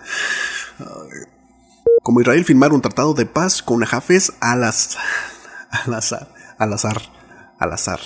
como 2.03 2.21
Israel 2.21 2.45
firmara 2.45 2.75
un 2.75 2.83
tratado 2.83 3.15
de 3.15 3.27
paz 3.27 3.63
con 3.63 3.83
Hafez 3.83 4.33
al-Assad 4.41 5.01
al-Assad 5.71 6.29
al-Assad 6.59 7.03
al-Assad 7.59 8.01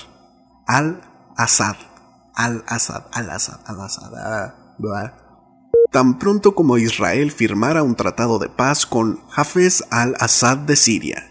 al-Assad 0.67 1.90
al-Assad, 2.35 3.05
al-Assad, 3.13 3.61
al-Assad. 3.67 4.13
Ah, 4.15 4.55
Tan 5.91 6.19
pronto 6.19 6.55
como 6.55 6.79
Israel 6.79 7.33
firmara 7.33 7.83
un 7.83 7.97
tratado 7.97 8.39
de 8.39 8.49
paz 8.49 8.87
con 8.87 9.21
Hafez 9.35 9.85
al-Assad 9.91 10.59
de 10.59 10.77
Siria. 10.77 11.31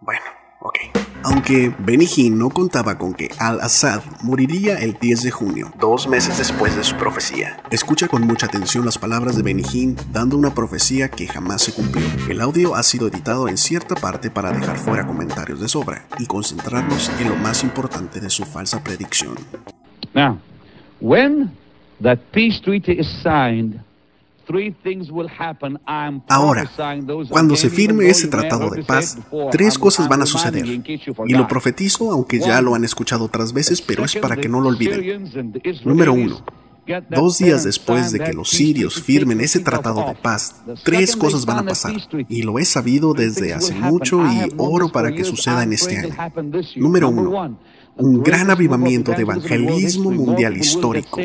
Bueno, 0.00 0.22
ok. 0.60 0.78
Aunque 1.24 1.74
Benny 1.80 2.30
no 2.30 2.48
contaba 2.48 2.96
con 2.96 3.12
que 3.12 3.28
al-Assad 3.38 4.02
moriría 4.22 4.78
el 4.78 4.98
10 5.00 5.22
de 5.24 5.30
junio, 5.32 5.72
dos 5.80 6.06
meses 6.06 6.38
después 6.38 6.76
de 6.76 6.84
su 6.84 6.96
profecía. 6.96 7.60
Escucha 7.70 8.06
con 8.06 8.22
mucha 8.22 8.46
atención 8.46 8.84
las 8.84 8.98
palabras 8.98 9.36
de 9.36 9.42
Benny 9.42 9.96
dando 10.12 10.36
una 10.36 10.54
profecía 10.54 11.08
que 11.08 11.26
jamás 11.26 11.62
se 11.62 11.72
cumplió. 11.72 12.06
El 12.28 12.40
audio 12.40 12.76
ha 12.76 12.84
sido 12.84 13.08
editado 13.08 13.48
en 13.48 13.58
cierta 13.58 13.96
parte 13.96 14.30
para 14.30 14.52
dejar 14.52 14.78
fuera 14.78 15.06
comentarios 15.06 15.60
de 15.60 15.68
sobra 15.68 16.06
y 16.18 16.26
concentrarnos 16.26 17.10
en 17.18 17.28
lo 17.28 17.36
más 17.36 17.64
importante 17.64 18.20
de 18.20 18.30
su 18.30 18.44
falsa 18.44 18.82
predicción. 18.84 19.34
Now, 20.14 20.38
when 21.00 21.50
that 22.00 22.18
peace 22.32 22.60
treaty 22.60 22.98
is 22.98 23.08
signed, 23.22 23.80
Ahora, 26.28 26.70
cuando 27.28 27.54
se 27.54 27.68
firme 27.68 28.08
ese 28.08 28.28
tratado 28.28 28.70
de 28.70 28.82
paz, 28.82 29.18
tres 29.50 29.78
cosas 29.78 30.08
van 30.08 30.22
a 30.22 30.26
suceder. 30.26 30.64
Y 30.66 31.34
lo 31.34 31.46
profetizo, 31.46 32.10
aunque 32.10 32.38
ya 32.38 32.62
lo 32.62 32.74
han 32.74 32.84
escuchado 32.84 33.24
otras 33.24 33.52
veces, 33.52 33.82
pero 33.82 34.04
es 34.04 34.16
para 34.16 34.36
que 34.36 34.48
no 34.48 34.60
lo 34.60 34.68
olviden. 34.68 35.30
Número 35.84 36.12
uno. 36.14 36.42
Dos 37.10 37.38
días 37.38 37.64
después 37.64 38.12
de 38.12 38.20
que 38.20 38.32
los 38.32 38.48
sirios 38.48 39.02
firmen 39.02 39.42
ese 39.42 39.60
tratado 39.60 40.06
de 40.08 40.14
paz, 40.14 40.62
tres 40.82 41.14
cosas 41.14 41.44
van 41.44 41.58
a 41.58 41.64
pasar, 41.64 41.94
y 42.28 42.42
lo 42.42 42.58
he 42.58 42.64
sabido 42.64 43.12
desde 43.12 43.52
hace 43.52 43.74
mucho 43.74 44.24
y 44.26 44.50
oro 44.56 44.88
para 44.88 45.12
que 45.12 45.24
suceda 45.24 45.62
en 45.62 45.74
este 45.74 45.98
año. 45.98 46.14
Número 46.76 47.10
uno, 47.10 47.58
un 47.98 48.22
gran 48.22 48.50
avivamiento 48.50 49.12
de 49.12 49.22
evangelismo 49.22 50.10
mundial 50.10 50.56
histórico. 50.56 51.20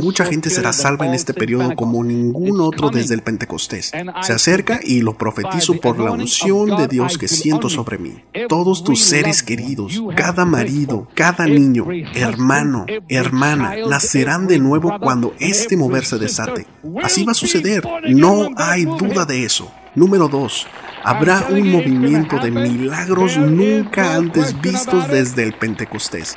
Mucha 0.00 0.24
gente 0.24 0.50
será 0.50 0.72
salva 0.72 1.06
en 1.06 1.14
este 1.14 1.32
periodo 1.32 1.74
como 1.74 2.02
ningún 2.02 2.60
otro 2.60 2.90
desde 2.90 3.14
el 3.14 3.22
Pentecostés. 3.22 3.92
Se 4.22 4.32
acerca 4.32 4.80
y 4.82 5.00
lo 5.00 5.16
profetizo 5.16 5.74
por 5.80 5.98
la 5.98 6.12
unción 6.12 6.76
de 6.76 6.88
Dios 6.88 7.16
que 7.18 7.28
siento 7.28 7.68
sobre 7.68 7.98
mí. 7.98 8.14
Todos 8.48 8.84
tus 8.84 9.00
seres 9.00 9.42
queridos, 9.42 10.02
cada 10.16 10.44
marido, 10.44 11.08
cada 11.14 11.46
niño, 11.46 11.86
hermano, 12.14 12.86
hermana, 13.08 13.74
nacerán 13.88 14.46
de 14.46 14.58
nuevo 14.58 14.98
cuando 15.00 15.34
este 15.38 15.76
mover 15.76 16.04
se 16.04 16.18
desate. 16.18 16.66
Así 17.02 17.24
va 17.24 17.32
a 17.32 17.34
suceder. 17.34 17.86
No 18.08 18.48
hay 18.56 18.84
duda 18.84 19.24
de 19.24 19.44
eso. 19.44 19.70
Número 19.94 20.28
2 20.28 20.66
habrá 21.04 21.46
un 21.48 21.70
movimiento 21.70 22.38
de 22.38 22.50
milagros 22.50 23.36
nunca 23.36 24.14
antes 24.14 24.60
vistos 24.60 25.08
desde 25.08 25.42
el 25.44 25.52
Pentecostés 25.52 26.36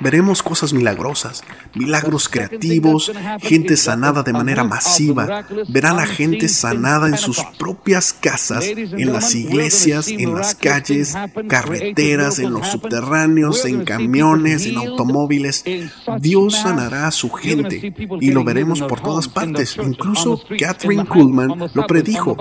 veremos 0.00 0.42
cosas 0.42 0.72
milagrosas, 0.72 1.42
milagros 1.74 2.28
creativos, 2.28 3.12
gente 3.40 3.76
sanada 3.76 4.22
de 4.22 4.32
manera 4.32 4.64
masiva. 4.64 5.44
Verán 5.68 5.98
a 5.98 6.06
gente 6.06 6.48
sanada 6.48 7.08
en 7.08 7.18
sus 7.18 7.42
propias 7.58 8.12
casas, 8.12 8.64
en 8.66 9.12
las 9.12 9.34
iglesias, 9.34 10.08
en 10.08 10.34
las 10.34 10.54
calles, 10.54 11.14
carreteras, 11.48 12.38
en 12.38 12.52
los 12.52 12.68
subterráneos, 12.68 13.64
en 13.64 13.84
camiones, 13.84 14.66
en 14.66 14.76
automóviles. 14.76 15.64
Dios 16.20 16.54
sanará 16.54 17.08
a 17.08 17.12
su 17.12 17.30
gente 17.30 17.94
y 18.20 18.30
lo 18.30 18.44
veremos 18.44 18.80
por 18.82 19.00
todas 19.00 19.28
partes. 19.28 19.76
Incluso 19.76 20.40
Catherine 20.58 21.06
Kuhlman 21.06 21.70
lo 21.72 21.86
predijo. 21.86 22.36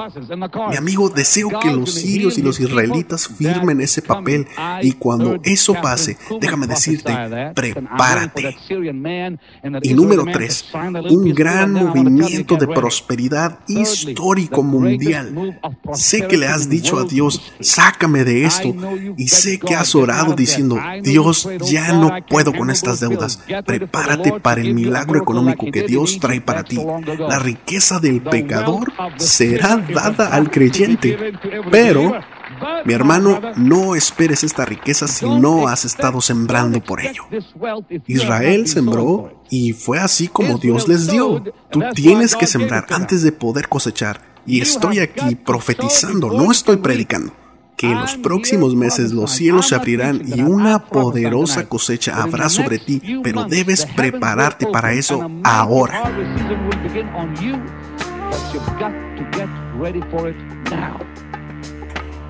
Mi 0.70 0.76
amigo, 0.76 1.10
deseo 1.10 1.50
que 1.60 1.72
los 1.72 1.94
sirios 1.94 2.38
y 2.38 2.42
los 2.42 2.60
israelitas 2.60 3.28
firmen 3.28 3.82
ese 3.82 4.02
papel 4.02 4.48
y 4.82 4.94
cuando 4.94 5.40
eso 5.44 5.74
pase, 5.76 6.18
déjame 6.40 6.68
decirte, 6.68 7.14
prepárate. 7.54 8.56
Y 9.82 9.94
número 9.94 10.26
tres, 10.32 10.66
un 11.10 11.34
gran 11.34 11.74
movimiento 11.74 12.56
de 12.56 12.68
prosperidad 12.68 13.60
histórico 13.68 14.64
mundial. 14.64 15.60
Sé 15.94 16.28
que 16.28 16.38
le 16.38 16.48
has 16.48 16.70
dicho 16.70 16.98
a 16.98 17.04
Dios, 17.04 17.54
sácame 17.60 18.24
de 18.24 18.46
esto. 18.46 18.76
Y 19.18 19.28
sé 19.28 19.60
que 19.60 19.76
has 19.76 19.96
orado 19.96 20.34
diciendo, 20.34 20.80
Dios, 21.02 21.48
ya 21.70 21.94
no 21.94 22.12
puedo 22.28 22.54
con 22.54 22.70
estas 22.70 23.00
deudas. 23.00 23.42
Prepárate 23.66 24.40
para 24.40 24.62
el 24.62 24.74
milagro 24.74 25.20
económico 25.20 25.68
que 25.72 25.84
Dios 25.84 26.20
trae 26.20 26.42
para 26.42 26.64
ti. 26.64 26.80
La 27.18 27.40
riqueza 27.40 28.00
del 28.00 28.22
pecador 28.22 28.92
será 29.18 29.78
dada 29.78 30.28
al 30.30 30.50
creyente. 30.52 31.34
Pero 31.72 32.14
mi 32.86 32.94
hermano, 32.94 33.42
no 33.56 33.96
esperes 33.96 34.44
esta 34.44 34.66
riqueza 34.66 35.08
si 35.08 35.28
no 35.28 35.68
has 35.68 35.86
estado 35.86 36.22
sembrando 36.22 36.82
por 36.82 37.02
ello. 37.02 37.24
Israel 38.08 38.68
sembró 38.68 39.44
y 39.50 39.74
fue 39.74 40.00
así 40.00 40.28
como 40.28 40.58
Dios 40.58 40.88
les 40.88 41.10
dio. 41.10 41.44
Tú 41.70 41.82
tienes 41.94 42.36
que 42.36 42.48
sembrar 42.48 42.86
antes 42.90 43.24
de 43.24 43.32
poder 43.32 43.68
cosechar. 43.68 44.22
Y 44.46 44.62
estoy 44.62 45.00
aquí 45.00 45.36
profetizando, 45.36 46.32
no 46.32 46.52
estoy 46.52 46.78
predicando 46.78 47.34
que 47.78 47.92
en 47.92 48.00
los 48.00 48.18
próximos 48.18 48.76
meses 48.76 49.12
los 49.12 49.32
cielos 49.32 49.68
se 49.68 49.76
abrirán 49.76 50.22
y 50.26 50.42
una 50.42 50.86
poderosa 50.86 51.70
cosecha 51.70 52.22
habrá 52.22 52.50
sobre 52.50 52.80
ti, 52.80 53.02
pero 53.24 53.46
debes 53.46 53.86
prepararte 53.86 54.66
para 54.66 54.94
eso 54.94 55.30
ahora. 55.44 56.04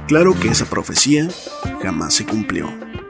Claro 0.07 0.33
que 0.39 0.47
esa 0.47 0.65
profecía 0.65 1.27
jamás 1.81 2.13
se 2.13 2.25
cumplió, 2.25 2.69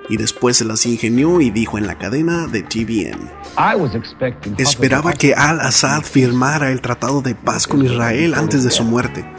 y 0.09 0.17
después 0.17 0.57
se 0.57 0.65
las 0.65 0.85
ingenió 0.85 1.41
y 1.41 1.51
dijo 1.51 1.77
en 1.77 1.85
la 1.85 1.97
cadena 1.97 2.47
de 2.47 2.63
TVN, 2.63 3.29
Esperaba 4.57 5.13
que 5.13 5.33
Al-Assad 5.33 6.01
firmara 6.01 6.71
el 6.71 6.81
tratado 6.81 7.21
de 7.21 7.35
paz 7.35 7.67
con 7.67 7.85
Israel 7.85 8.33
antes 8.33 8.63
de 8.63 8.71
su 8.71 8.83
muerte. 8.83 9.29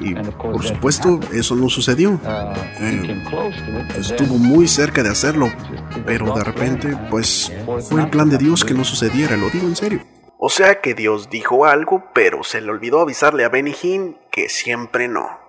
Y 0.00 0.14
por 0.14 0.62
supuesto, 0.62 1.20
eso 1.32 1.54
no 1.56 1.68
sucedió. 1.68 2.20
Eh, 2.80 3.24
estuvo 3.98 4.36
muy 4.36 4.68
cerca 4.68 5.02
de 5.02 5.10
hacerlo, 5.10 5.50
pero 6.04 6.34
de 6.34 6.44
repente, 6.44 6.96
pues, 7.10 7.52
fue 7.88 8.02
el 8.02 8.10
plan 8.10 8.28
de 8.28 8.38
Dios 8.38 8.64
que 8.64 8.74
no 8.74 8.84
sucediera, 8.84 9.36
lo 9.36 9.48
digo 9.48 9.66
en 9.66 9.76
serio. 9.76 10.02
O 10.38 10.50
sea 10.50 10.80
que 10.80 10.94
Dios 10.94 11.30
dijo 11.30 11.64
algo, 11.64 12.10
pero 12.14 12.44
se 12.44 12.60
le 12.60 12.70
olvidó 12.70 13.00
avisarle 13.00 13.44
a 13.44 13.48
Benny 13.48 13.74
Hinn 13.82 14.18
que 14.30 14.50
siempre 14.50 15.08
no. 15.08 15.45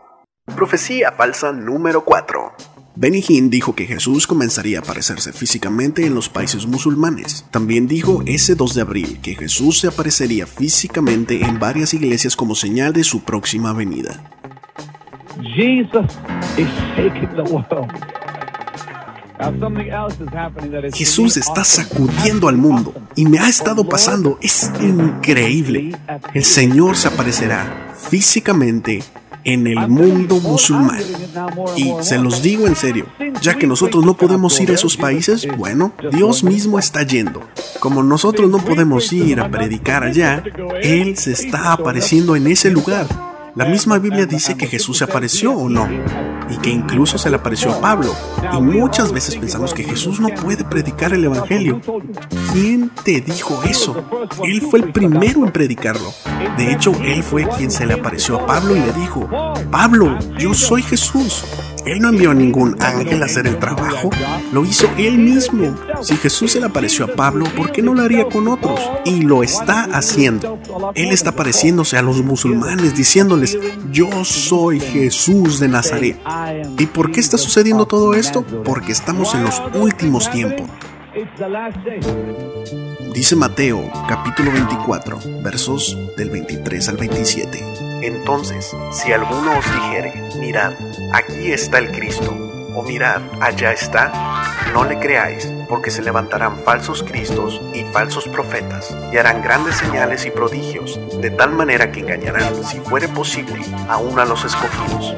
Profecía 0.55 1.11
falsa 1.11 1.51
número 1.51 2.03
4. 2.03 2.53
Benny 2.95 3.23
Hinn 3.27 3.49
dijo 3.49 3.75
que 3.75 3.85
Jesús 3.85 4.25
comenzaría 4.25 4.79
a 4.79 4.81
aparecerse 4.81 5.31
físicamente 5.31 6.05
en 6.05 6.15
los 6.15 6.29
países 6.29 6.65
musulmanes. 6.65 7.45
También 7.51 7.87
dijo 7.87 8.23
ese 8.25 8.55
2 8.55 8.73
de 8.73 8.81
abril 8.81 9.19
que 9.21 9.35
Jesús 9.35 9.79
se 9.79 9.87
aparecería 9.87 10.47
físicamente 10.47 11.45
en 11.45 11.59
varias 11.59 11.93
iglesias 11.93 12.35
como 12.35 12.55
señal 12.55 12.93
de 12.93 13.03
su 13.03 13.23
próxima 13.23 13.73
venida. 13.73 14.23
Jesús 20.93 21.37
está 21.37 21.63
sacudiendo 21.63 22.47
al 22.47 22.57
mundo 22.57 22.93
y 23.15 23.25
me 23.25 23.37
ha 23.37 23.47
estado 23.47 23.87
pasando. 23.87 24.39
Es 24.41 24.71
increíble. 24.81 25.95
El 26.33 26.43
Señor 26.43 26.95
se 26.95 27.09
aparecerá 27.09 27.93
físicamente 28.09 29.03
en 29.47 29.65
el 29.65 29.87
mundo 29.87 30.41
musulmán. 30.41 31.01
Y 31.77 31.93
se 32.01 32.19
los 32.19 32.41
digo 32.41 32.67
en 32.67 32.75
serio, 32.75 33.05
ya 33.41 33.55
que 33.55 33.65
nosotros 33.65 34.05
no 34.05 34.15
podemos 34.15 34.59
ir 34.59 34.71
a 34.71 34.73
esos 34.73 34.97
países, 34.97 35.47
bueno, 35.57 35.93
Dios 36.11 36.43
mismo 36.43 36.77
está 36.77 37.03
yendo. 37.03 37.41
Como 37.79 38.03
nosotros 38.03 38.49
no 38.49 38.57
podemos 38.57 39.11
ir 39.13 39.39
a 39.39 39.49
predicar 39.49 40.03
allá, 40.03 40.43
Él 40.81 41.17
se 41.17 41.31
está 41.31 41.71
apareciendo 41.71 42.35
en 42.35 42.47
ese 42.47 42.69
lugar. 42.69 43.07
La 43.57 43.65
misma 43.65 43.97
Biblia 43.97 44.27
dice 44.27 44.55
que 44.55 44.67
Jesús 44.67 44.99
se 44.99 45.05
apareció 45.05 45.51
o 45.51 45.67
no 45.67 45.89
y 46.47 46.57
que 46.57 46.69
incluso 46.69 47.17
se 47.17 47.31
le 47.31 47.37
apareció 47.37 47.71
a 47.71 47.81
Pablo. 47.81 48.13
Y 48.53 48.61
muchas 48.61 49.11
veces 49.11 49.35
pensamos 49.35 49.73
que 49.73 49.83
Jesús 49.83 50.19
no 50.19 50.29
puede 50.29 50.63
predicar 50.63 51.11
el 51.11 51.25
Evangelio. 51.25 51.81
¿Quién 52.53 52.91
te 53.03 53.19
dijo 53.19 53.63
eso? 53.63 54.05
Él 54.43 54.61
fue 54.61 54.81
el 54.81 54.91
primero 54.91 55.43
en 55.43 55.51
predicarlo. 55.51 56.13
De 56.55 56.71
hecho, 56.71 56.91
él 57.03 57.23
fue 57.23 57.49
quien 57.57 57.71
se 57.71 57.87
le 57.87 57.95
apareció 57.95 58.39
a 58.39 58.45
Pablo 58.45 58.75
y 58.75 58.79
le 58.79 58.93
dijo, 58.93 59.27
Pablo, 59.71 60.19
yo 60.37 60.53
soy 60.53 60.83
Jesús. 60.83 61.43
Él 61.87 62.01
no 62.01 62.09
envió 62.09 62.31
a 62.31 62.33
ningún 62.33 62.75
ángel 62.81 63.23
a 63.23 63.27
hacer 63.27 63.47
el 63.47 63.57
trabajo, 63.59 64.09
lo 64.51 64.65
hizo 64.65 64.89
él 64.97 65.17
mismo. 65.17 65.73
Si 66.01 66.17
Jesús 66.17 66.51
se 66.51 66.59
le 66.59 66.65
apareció 66.65 67.05
a 67.05 67.07
Pablo, 67.07 67.45
¿por 67.55 67.71
qué 67.71 67.81
no 67.81 67.93
lo 67.93 68.01
haría 68.01 68.25
con 68.25 68.49
otros? 68.49 68.79
Y 69.05 69.21
lo 69.21 69.41
está 69.41 69.85
haciendo. 69.93 70.59
Él 70.95 71.11
está 71.11 71.29
apareciéndose 71.29 71.97
a 71.97 72.01
los 72.01 72.21
musulmanes 72.23 72.93
diciéndoles, 72.93 73.57
yo 73.89 74.25
soy 74.25 74.81
Jesús 74.81 75.61
de 75.61 75.69
Nazaret. 75.69 76.17
¿Y 76.77 76.87
por 76.87 77.11
qué 77.11 77.21
está 77.21 77.37
sucediendo 77.37 77.85
todo 77.85 78.13
esto? 78.15 78.43
Porque 78.65 78.91
estamos 78.91 79.33
en 79.33 79.45
los 79.45 79.61
últimos 79.73 80.29
tiempos. 80.29 80.67
Dice 83.13 83.35
Mateo 83.37 83.89
capítulo 84.09 84.51
24, 84.51 85.19
versos 85.41 85.97
del 86.17 86.29
23 86.31 86.89
al 86.89 86.97
27. 86.97 87.86
Entonces, 88.01 88.75
si 88.91 89.11
alguno 89.11 89.57
os 89.57 89.65
dijere, 89.65 90.13
mirad, 90.39 90.73
aquí 91.13 91.51
está 91.51 91.79
el 91.79 91.91
Cristo, 91.91 92.35
o 92.75 92.83
mirad, 92.83 93.21
allá 93.41 93.71
está, 93.71 94.11
no 94.71 94.83
le 94.83 94.99
creáis, 94.99 95.51
porque 95.67 95.89
se 95.89 96.03
levantarán 96.03 96.59
falsos 96.59 97.03
Cristos 97.03 97.59
y 97.73 97.83
falsos 97.85 98.27
profetas, 98.27 98.95
y 99.11 99.17
harán 99.17 99.41
grandes 99.41 99.77
señales 99.77 100.25
y 100.25 100.31
prodigios, 100.31 100.99
de 101.19 101.31
tal 101.31 101.51
manera 101.51 101.91
que 101.91 102.01
engañarán, 102.01 102.63
si 102.63 102.79
fuere 102.79 103.07
posible, 103.07 103.65
aún 103.89 104.19
a 104.19 104.25
los 104.25 104.45
escogidos. 104.45 105.15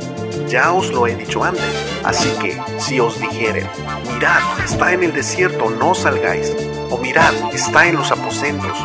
Ya 0.48 0.72
os 0.72 0.92
lo 0.92 1.06
he 1.06 1.16
dicho 1.16 1.44
antes, 1.44 2.02
así 2.04 2.30
que 2.42 2.58
si 2.80 3.00
os 3.00 3.20
dijeren, 3.20 3.68
mirad, 4.14 4.40
está 4.64 4.94
en 4.94 5.04
el 5.04 5.14
desierto, 5.14 5.70
no 5.70 5.94
salgáis, 5.94 6.56
o 6.90 6.98
mirad, 6.98 7.34
está 7.54 7.88
en 7.88 7.98
los 7.98 8.12
aposentos, 8.12 8.78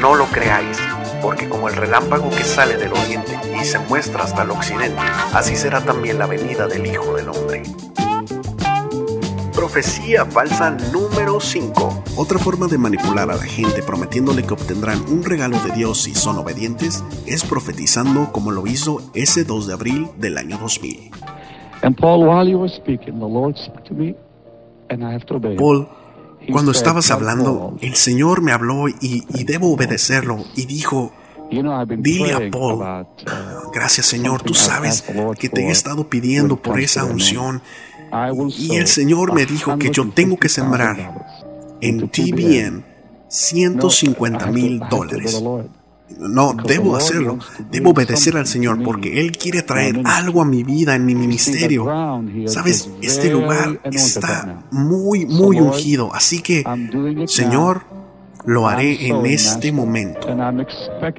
no 0.00 0.14
lo 0.14 0.24
creáis, 0.26 0.78
porque 1.22 1.48
como 1.48 1.68
el 1.68 1.76
relámpago 1.76 2.28
que 2.30 2.44
sale 2.44 2.76
del 2.76 2.92
oriente 2.92 3.38
y 3.60 3.64
se 3.64 3.78
muestra 3.78 4.24
hasta 4.24 4.42
el 4.42 4.50
occidente, 4.50 5.00
así 5.32 5.56
será 5.56 5.80
también 5.80 6.18
la 6.18 6.26
venida 6.26 6.66
del 6.66 6.86
Hijo 6.86 7.14
del 7.14 7.28
Hombre. 7.28 7.62
Profecía 9.54 10.26
falsa 10.26 10.76
número 10.92 11.38
5. 11.38 12.04
Otra 12.16 12.38
forma 12.38 12.66
de 12.66 12.78
manipular 12.78 13.30
a 13.30 13.36
la 13.36 13.42
gente 13.42 13.82
prometiéndole 13.82 14.42
que 14.42 14.54
obtendrán 14.54 15.00
un 15.08 15.24
regalo 15.24 15.58
de 15.60 15.70
Dios 15.70 16.02
si 16.02 16.14
son 16.14 16.38
obedientes 16.38 17.04
es 17.26 17.44
profetizando 17.44 18.32
como 18.32 18.50
lo 18.50 18.66
hizo 18.66 19.00
ese 19.14 19.44
2 19.44 19.68
de 19.68 19.72
abril 19.72 20.08
del 20.18 20.36
año 20.36 20.58
2000. 20.58 21.10
Paul, 25.56 25.88
cuando 26.50 26.72
estabas 26.72 27.10
hablando, 27.10 27.76
el 27.80 27.94
Señor 27.94 28.42
me 28.42 28.52
habló 28.52 28.88
y, 28.88 29.24
y 29.34 29.44
debo 29.44 29.72
obedecerlo. 29.72 30.44
Y 30.56 30.66
dijo, 30.66 31.12
Dile 31.50 32.32
a 32.32 32.50
Paul, 32.50 32.80
uh, 32.80 33.70
gracias 33.74 34.06
Señor, 34.06 34.42
tú 34.42 34.54
sabes 34.54 35.04
que 35.38 35.50
te 35.50 35.68
he 35.68 35.70
estado 35.70 36.08
pidiendo 36.08 36.56
por 36.56 36.80
esa 36.80 37.04
unción 37.04 37.60
y 38.56 38.76
el 38.76 38.86
Señor 38.86 39.34
me 39.34 39.44
dijo 39.44 39.76
que 39.76 39.90
yo 39.90 40.08
tengo 40.10 40.38
que 40.38 40.48
sembrar 40.48 41.26
en 41.82 42.08
TBN 42.08 42.84
150 43.28 44.46
mil 44.46 44.80
dólares. 44.90 45.42
No, 46.18 46.54
debo 46.54 46.96
hacerlo. 46.96 47.38
Debo 47.70 47.90
obedecer 47.90 48.36
al 48.36 48.46
Señor 48.46 48.82
porque 48.82 49.20
Él 49.20 49.32
quiere 49.32 49.62
traer 49.62 50.00
algo 50.04 50.42
a 50.42 50.44
mi 50.44 50.62
vida, 50.62 50.94
en 50.94 51.06
mi 51.06 51.14
ministerio. 51.14 51.86
Sabes, 52.46 52.90
este 53.00 53.30
lugar 53.30 53.80
está 53.84 54.64
muy, 54.70 55.26
muy 55.26 55.60
ungido. 55.60 56.14
Así 56.14 56.40
que, 56.40 56.64
Señor, 57.26 57.82
lo 58.44 58.68
haré 58.68 59.06
en 59.06 59.26
este 59.26 59.72
momento. 59.72 60.28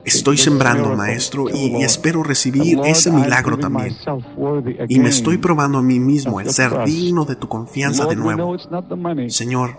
Estoy 0.04 0.38
sembrando, 0.38 0.96
maestro, 0.96 1.48
y, 1.50 1.84
espero 1.84 2.24
recibir 2.24 2.80
ese 2.86 3.12
milagro 3.12 3.58
también. 3.58 3.96
Y 4.90 5.00
me 5.00 5.10
estoy 5.10 5.38
probando 5.38 5.78
a 5.78 5.82
mí 5.82 6.00
mismo 6.00 6.40
el 6.40 6.50
ser 6.50 6.84
digno 6.86 7.26
de 7.26 7.36
tu 7.36 7.48
confianza 7.48 8.06
de 8.06 8.16
nuevo. 8.16 8.58
Señor, 9.30 9.78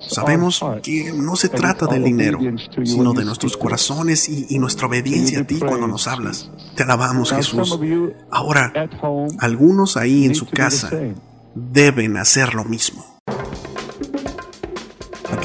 sabemos 0.00 0.64
que 0.82 1.12
no 1.12 1.36
se 1.36 1.48
trata 1.48 1.86
del 1.86 2.04
dinero, 2.04 2.38
sino 2.84 3.12
de 3.12 3.24
nuestros 3.24 3.56
corazones 3.56 4.28
y, 4.28 4.46
y 4.50 4.58
nuestra 4.58 4.86
obediencia 4.86 5.40
a 5.40 5.44
ti 5.44 5.58
cuando 5.58 5.86
nos 5.86 6.08
hablas. 6.08 6.50
Te 6.74 6.82
alabamos, 6.82 7.32
Jesús. 7.32 7.78
Ahora, 8.30 8.72
algunos 9.38 9.96
ahí 9.96 10.24
en 10.24 10.34
su 10.34 10.46
casa 10.46 10.90
deben 11.54 12.16
hacer 12.16 12.54
lo 12.54 12.64
mismo. 12.64 13.15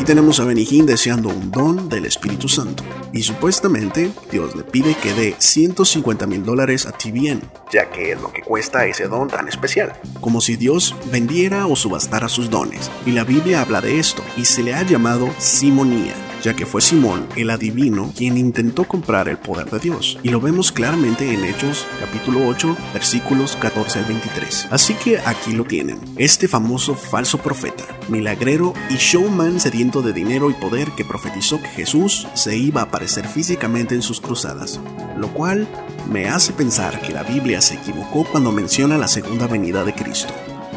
Aquí 0.01 0.07
tenemos 0.07 0.39
a 0.39 0.45
Benihín 0.45 0.87
deseando 0.87 1.29
un 1.29 1.51
don 1.51 1.87
del 1.87 2.07
Espíritu 2.07 2.49
Santo. 2.49 2.83
Y 3.13 3.23
supuestamente 3.23 4.11
Dios 4.31 4.55
le 4.55 4.63
pide 4.63 4.95
que 4.95 5.13
dé 5.13 5.35
150 5.37 6.27
mil 6.27 6.43
dólares 6.43 6.85
a 6.85 6.91
TBN, 6.91 7.41
ya 7.71 7.89
que 7.89 8.11
es 8.11 8.21
lo 8.21 8.31
que 8.31 8.41
cuesta 8.41 8.85
ese 8.85 9.07
don 9.07 9.27
tan 9.27 9.47
especial. 9.47 9.93
Como 10.19 10.41
si 10.41 10.55
Dios 10.55 10.95
vendiera 11.11 11.67
o 11.67 11.75
subastara 11.75 12.29
sus 12.29 12.49
dones. 12.49 12.89
Y 13.05 13.11
la 13.11 13.23
Biblia 13.23 13.61
habla 13.61 13.81
de 13.81 13.99
esto 13.99 14.23
y 14.37 14.45
se 14.45 14.63
le 14.63 14.73
ha 14.73 14.83
llamado 14.83 15.29
simonía 15.37 16.13
ya 16.41 16.55
que 16.55 16.65
fue 16.65 16.81
Simón, 16.81 17.27
el 17.35 17.49
adivino, 17.49 18.11
quien 18.15 18.37
intentó 18.37 18.85
comprar 18.85 19.29
el 19.29 19.37
poder 19.37 19.69
de 19.69 19.79
Dios. 19.79 20.19
Y 20.23 20.29
lo 20.29 20.41
vemos 20.41 20.71
claramente 20.71 21.31
en 21.33 21.45
Hechos 21.45 21.85
capítulo 21.99 22.47
8, 22.47 22.75
versículos 22.93 23.55
14 23.55 23.99
al 23.99 24.05
23. 24.05 24.67
Así 24.71 24.93
que 24.95 25.19
aquí 25.19 25.53
lo 25.53 25.65
tienen, 25.65 25.99
este 26.17 26.47
famoso 26.47 26.95
falso 26.95 27.37
profeta, 27.37 27.83
milagrero 28.09 28.73
y 28.89 28.95
showman 28.95 29.59
sediento 29.59 30.01
de 30.01 30.13
dinero 30.13 30.49
y 30.49 30.53
poder 30.53 30.89
que 30.91 31.05
profetizó 31.05 31.61
que 31.61 31.67
Jesús 31.67 32.27
se 32.33 32.57
iba 32.57 32.81
a 32.81 32.91
aparecer 33.01 33.27
físicamente 33.27 33.95
en 33.95 34.03
sus 34.03 34.21
cruzadas, 34.21 34.79
lo 35.17 35.33
cual 35.33 35.67
me 36.07 36.29
hace 36.29 36.53
pensar 36.53 37.01
que 37.01 37.11
la 37.11 37.23
Biblia 37.23 37.59
se 37.59 37.73
equivocó 37.73 38.25
cuando 38.25 38.51
menciona 38.51 38.95
la 38.95 39.07
segunda 39.07 39.47
venida 39.47 39.83
de 39.83 39.95
Cristo 39.95 40.31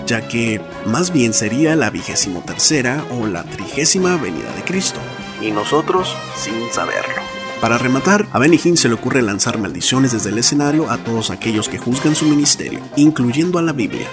ya 0.06 0.26
que 0.28 0.60
más 0.86 1.12
bien 1.12 1.32
sería 1.32 1.76
la 1.76 1.88
vigésimo 1.88 2.42
tercera 2.44 3.04
o 3.10 3.26
la 3.26 3.42
trigésima 3.44 4.16
venida 4.16 4.54
de 4.54 4.62
Cristo 4.62 5.00
y 5.40 5.50
nosotros 5.50 6.14
sin 6.36 6.70
saberlo. 6.72 7.22
Para 7.60 7.78
rematar, 7.78 8.26
a 8.32 8.38
Benny 8.38 8.60
Hinn 8.62 8.76
se 8.76 8.88
le 8.88 8.94
ocurre 8.94 9.22
lanzar 9.22 9.58
maldiciones 9.58 10.12
desde 10.12 10.28
el 10.28 10.38
escenario 10.38 10.90
a 10.90 10.98
todos 10.98 11.30
aquellos 11.30 11.70
que 11.70 11.78
juzgan 11.78 12.14
su 12.14 12.26
ministerio, 12.26 12.80
incluyendo 12.96 13.58
a 13.58 13.62
la 13.62 13.72
Biblia. 13.72 14.06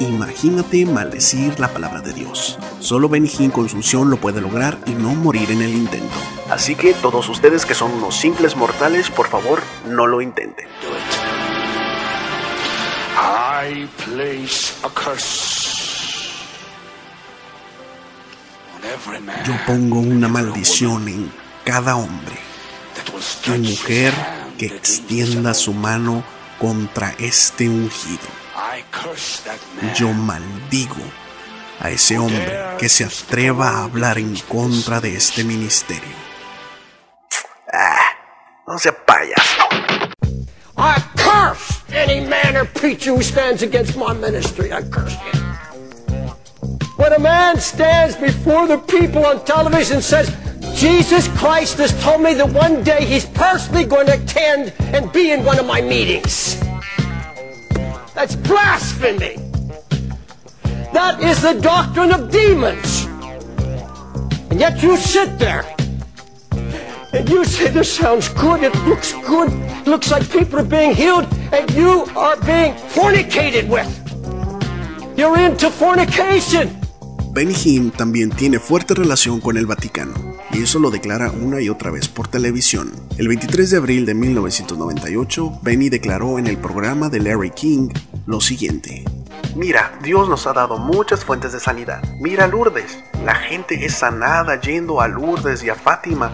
Imagínate 0.00 0.86
maldecir 0.86 1.58
la 1.58 1.68
palabra 1.68 2.00
de 2.00 2.12
Dios. 2.12 2.56
Solo 2.78 3.10
Hinn 3.12 3.50
con 3.50 3.68
su 3.68 3.76
unción 3.76 4.10
lo 4.10 4.16
puede 4.18 4.40
lograr 4.40 4.78
y 4.86 4.92
no 4.92 5.14
morir 5.14 5.50
en 5.50 5.62
el 5.62 5.74
intento. 5.74 6.14
Así 6.50 6.76
que 6.76 6.94
todos 6.94 7.28
ustedes 7.28 7.66
que 7.66 7.74
son 7.74 7.92
unos 7.92 8.16
simples 8.16 8.56
mortales, 8.56 9.10
por 9.10 9.28
favor, 9.28 9.60
no 9.86 10.06
lo 10.06 10.20
intenten. 10.20 10.68
I 13.60 13.88
place 14.04 14.74
a 14.84 14.88
curse 14.88 15.78
Yo 19.44 19.52
pongo 19.66 19.98
una 19.98 20.28
maldición 20.28 21.08
en 21.08 21.32
cada 21.64 21.96
hombre 21.96 22.36
y 23.46 23.58
mujer 23.58 24.14
que 24.56 24.66
extienda 24.66 25.54
su 25.54 25.74
mano 25.74 26.22
contra 26.60 27.14
este 27.18 27.68
ungido. 27.68 28.47
Yo 29.98 30.12
maldigo 30.12 30.96
a 31.80 31.90
ese 31.90 32.18
hombre 32.18 32.76
que 32.78 32.88
se 32.88 33.04
atreva 33.04 33.68
a 33.70 33.84
hablar 33.84 34.18
en 34.18 34.36
contra 34.48 35.00
de 35.00 35.16
este 35.16 35.44
ministerio. 35.44 36.16
Ah, 37.72 38.16
no 38.66 38.78
se. 38.78 38.90
I 40.76 41.02
curse 41.16 41.82
any 41.92 42.20
man 42.20 42.56
or 42.56 42.64
preacher 42.64 43.14
who 43.14 43.22
stands 43.22 43.62
against 43.62 43.96
my 43.96 44.12
ministry. 44.14 44.72
I 44.72 44.82
curse 44.82 45.14
him. 45.14 45.48
When 46.96 47.12
a 47.12 47.18
man 47.18 47.58
stands 47.58 48.16
before 48.16 48.66
the 48.66 48.78
people 48.78 49.24
on 49.24 49.44
television 49.44 49.96
and 49.96 50.04
says, 50.04 50.30
Jesus 50.74 51.28
Christ 51.38 51.78
has 51.78 51.92
told 52.02 52.22
me 52.22 52.34
that 52.34 52.48
one 52.52 52.82
day 52.84 53.04
he's 53.04 53.26
personally 53.26 53.84
going 53.84 54.06
to 54.06 54.14
attend 54.14 54.72
and 54.94 55.12
be 55.12 55.32
in 55.32 55.44
one 55.44 55.58
of 55.58 55.66
my 55.66 55.80
meetings. 55.80 56.60
That's 58.18 58.34
blasphemy. 58.34 59.36
That 60.92 61.20
is 61.22 61.40
the 61.40 61.52
doctrine 61.62 62.10
of 62.10 62.32
demons. 62.32 63.04
And 64.50 64.58
yet 64.58 64.82
you 64.82 64.96
sit 64.96 65.38
there 65.38 65.64
and 67.12 67.28
you 67.28 67.44
say 67.44 67.68
this 67.68 67.94
sounds 67.94 68.28
good, 68.30 68.64
it 68.64 68.74
looks 68.88 69.12
good, 69.12 69.52
it 69.52 69.86
looks 69.86 70.10
like 70.10 70.28
people 70.32 70.58
are 70.58 70.64
being 70.64 70.96
healed, 70.96 71.32
and 71.52 71.70
you 71.70 72.06
are 72.16 72.34
being 72.38 72.74
fornicated 72.90 73.68
with. 73.68 73.86
You're 75.16 75.38
into 75.38 75.70
fornication. 75.70 76.77
Benny 77.38 77.54
Hinn 77.54 77.92
también 77.92 78.30
tiene 78.30 78.58
fuerte 78.58 78.94
relación 78.94 79.40
con 79.40 79.56
el 79.56 79.64
Vaticano, 79.64 80.12
y 80.50 80.64
eso 80.64 80.80
lo 80.80 80.90
declara 80.90 81.30
una 81.30 81.60
y 81.60 81.68
otra 81.68 81.92
vez 81.92 82.08
por 82.08 82.26
televisión. 82.26 82.90
El 83.16 83.28
23 83.28 83.70
de 83.70 83.76
abril 83.76 84.06
de 84.06 84.14
1998, 84.14 85.60
Benny 85.62 85.88
declaró 85.88 86.40
en 86.40 86.48
el 86.48 86.58
programa 86.58 87.08
de 87.08 87.20
Larry 87.20 87.52
King 87.52 87.90
lo 88.26 88.40
siguiente. 88.40 89.04
Mira, 89.54 89.96
Dios 90.02 90.28
nos 90.28 90.48
ha 90.48 90.52
dado 90.52 90.78
muchas 90.78 91.24
fuentes 91.24 91.52
de 91.52 91.60
sanidad. 91.60 92.02
Mira 92.20 92.48
Lourdes, 92.48 92.98
la 93.24 93.36
gente 93.36 93.84
es 93.84 93.94
sanada 93.94 94.60
yendo 94.60 95.00
a 95.00 95.06
Lourdes 95.06 95.62
y 95.62 95.70
a 95.70 95.76
Fátima. 95.76 96.32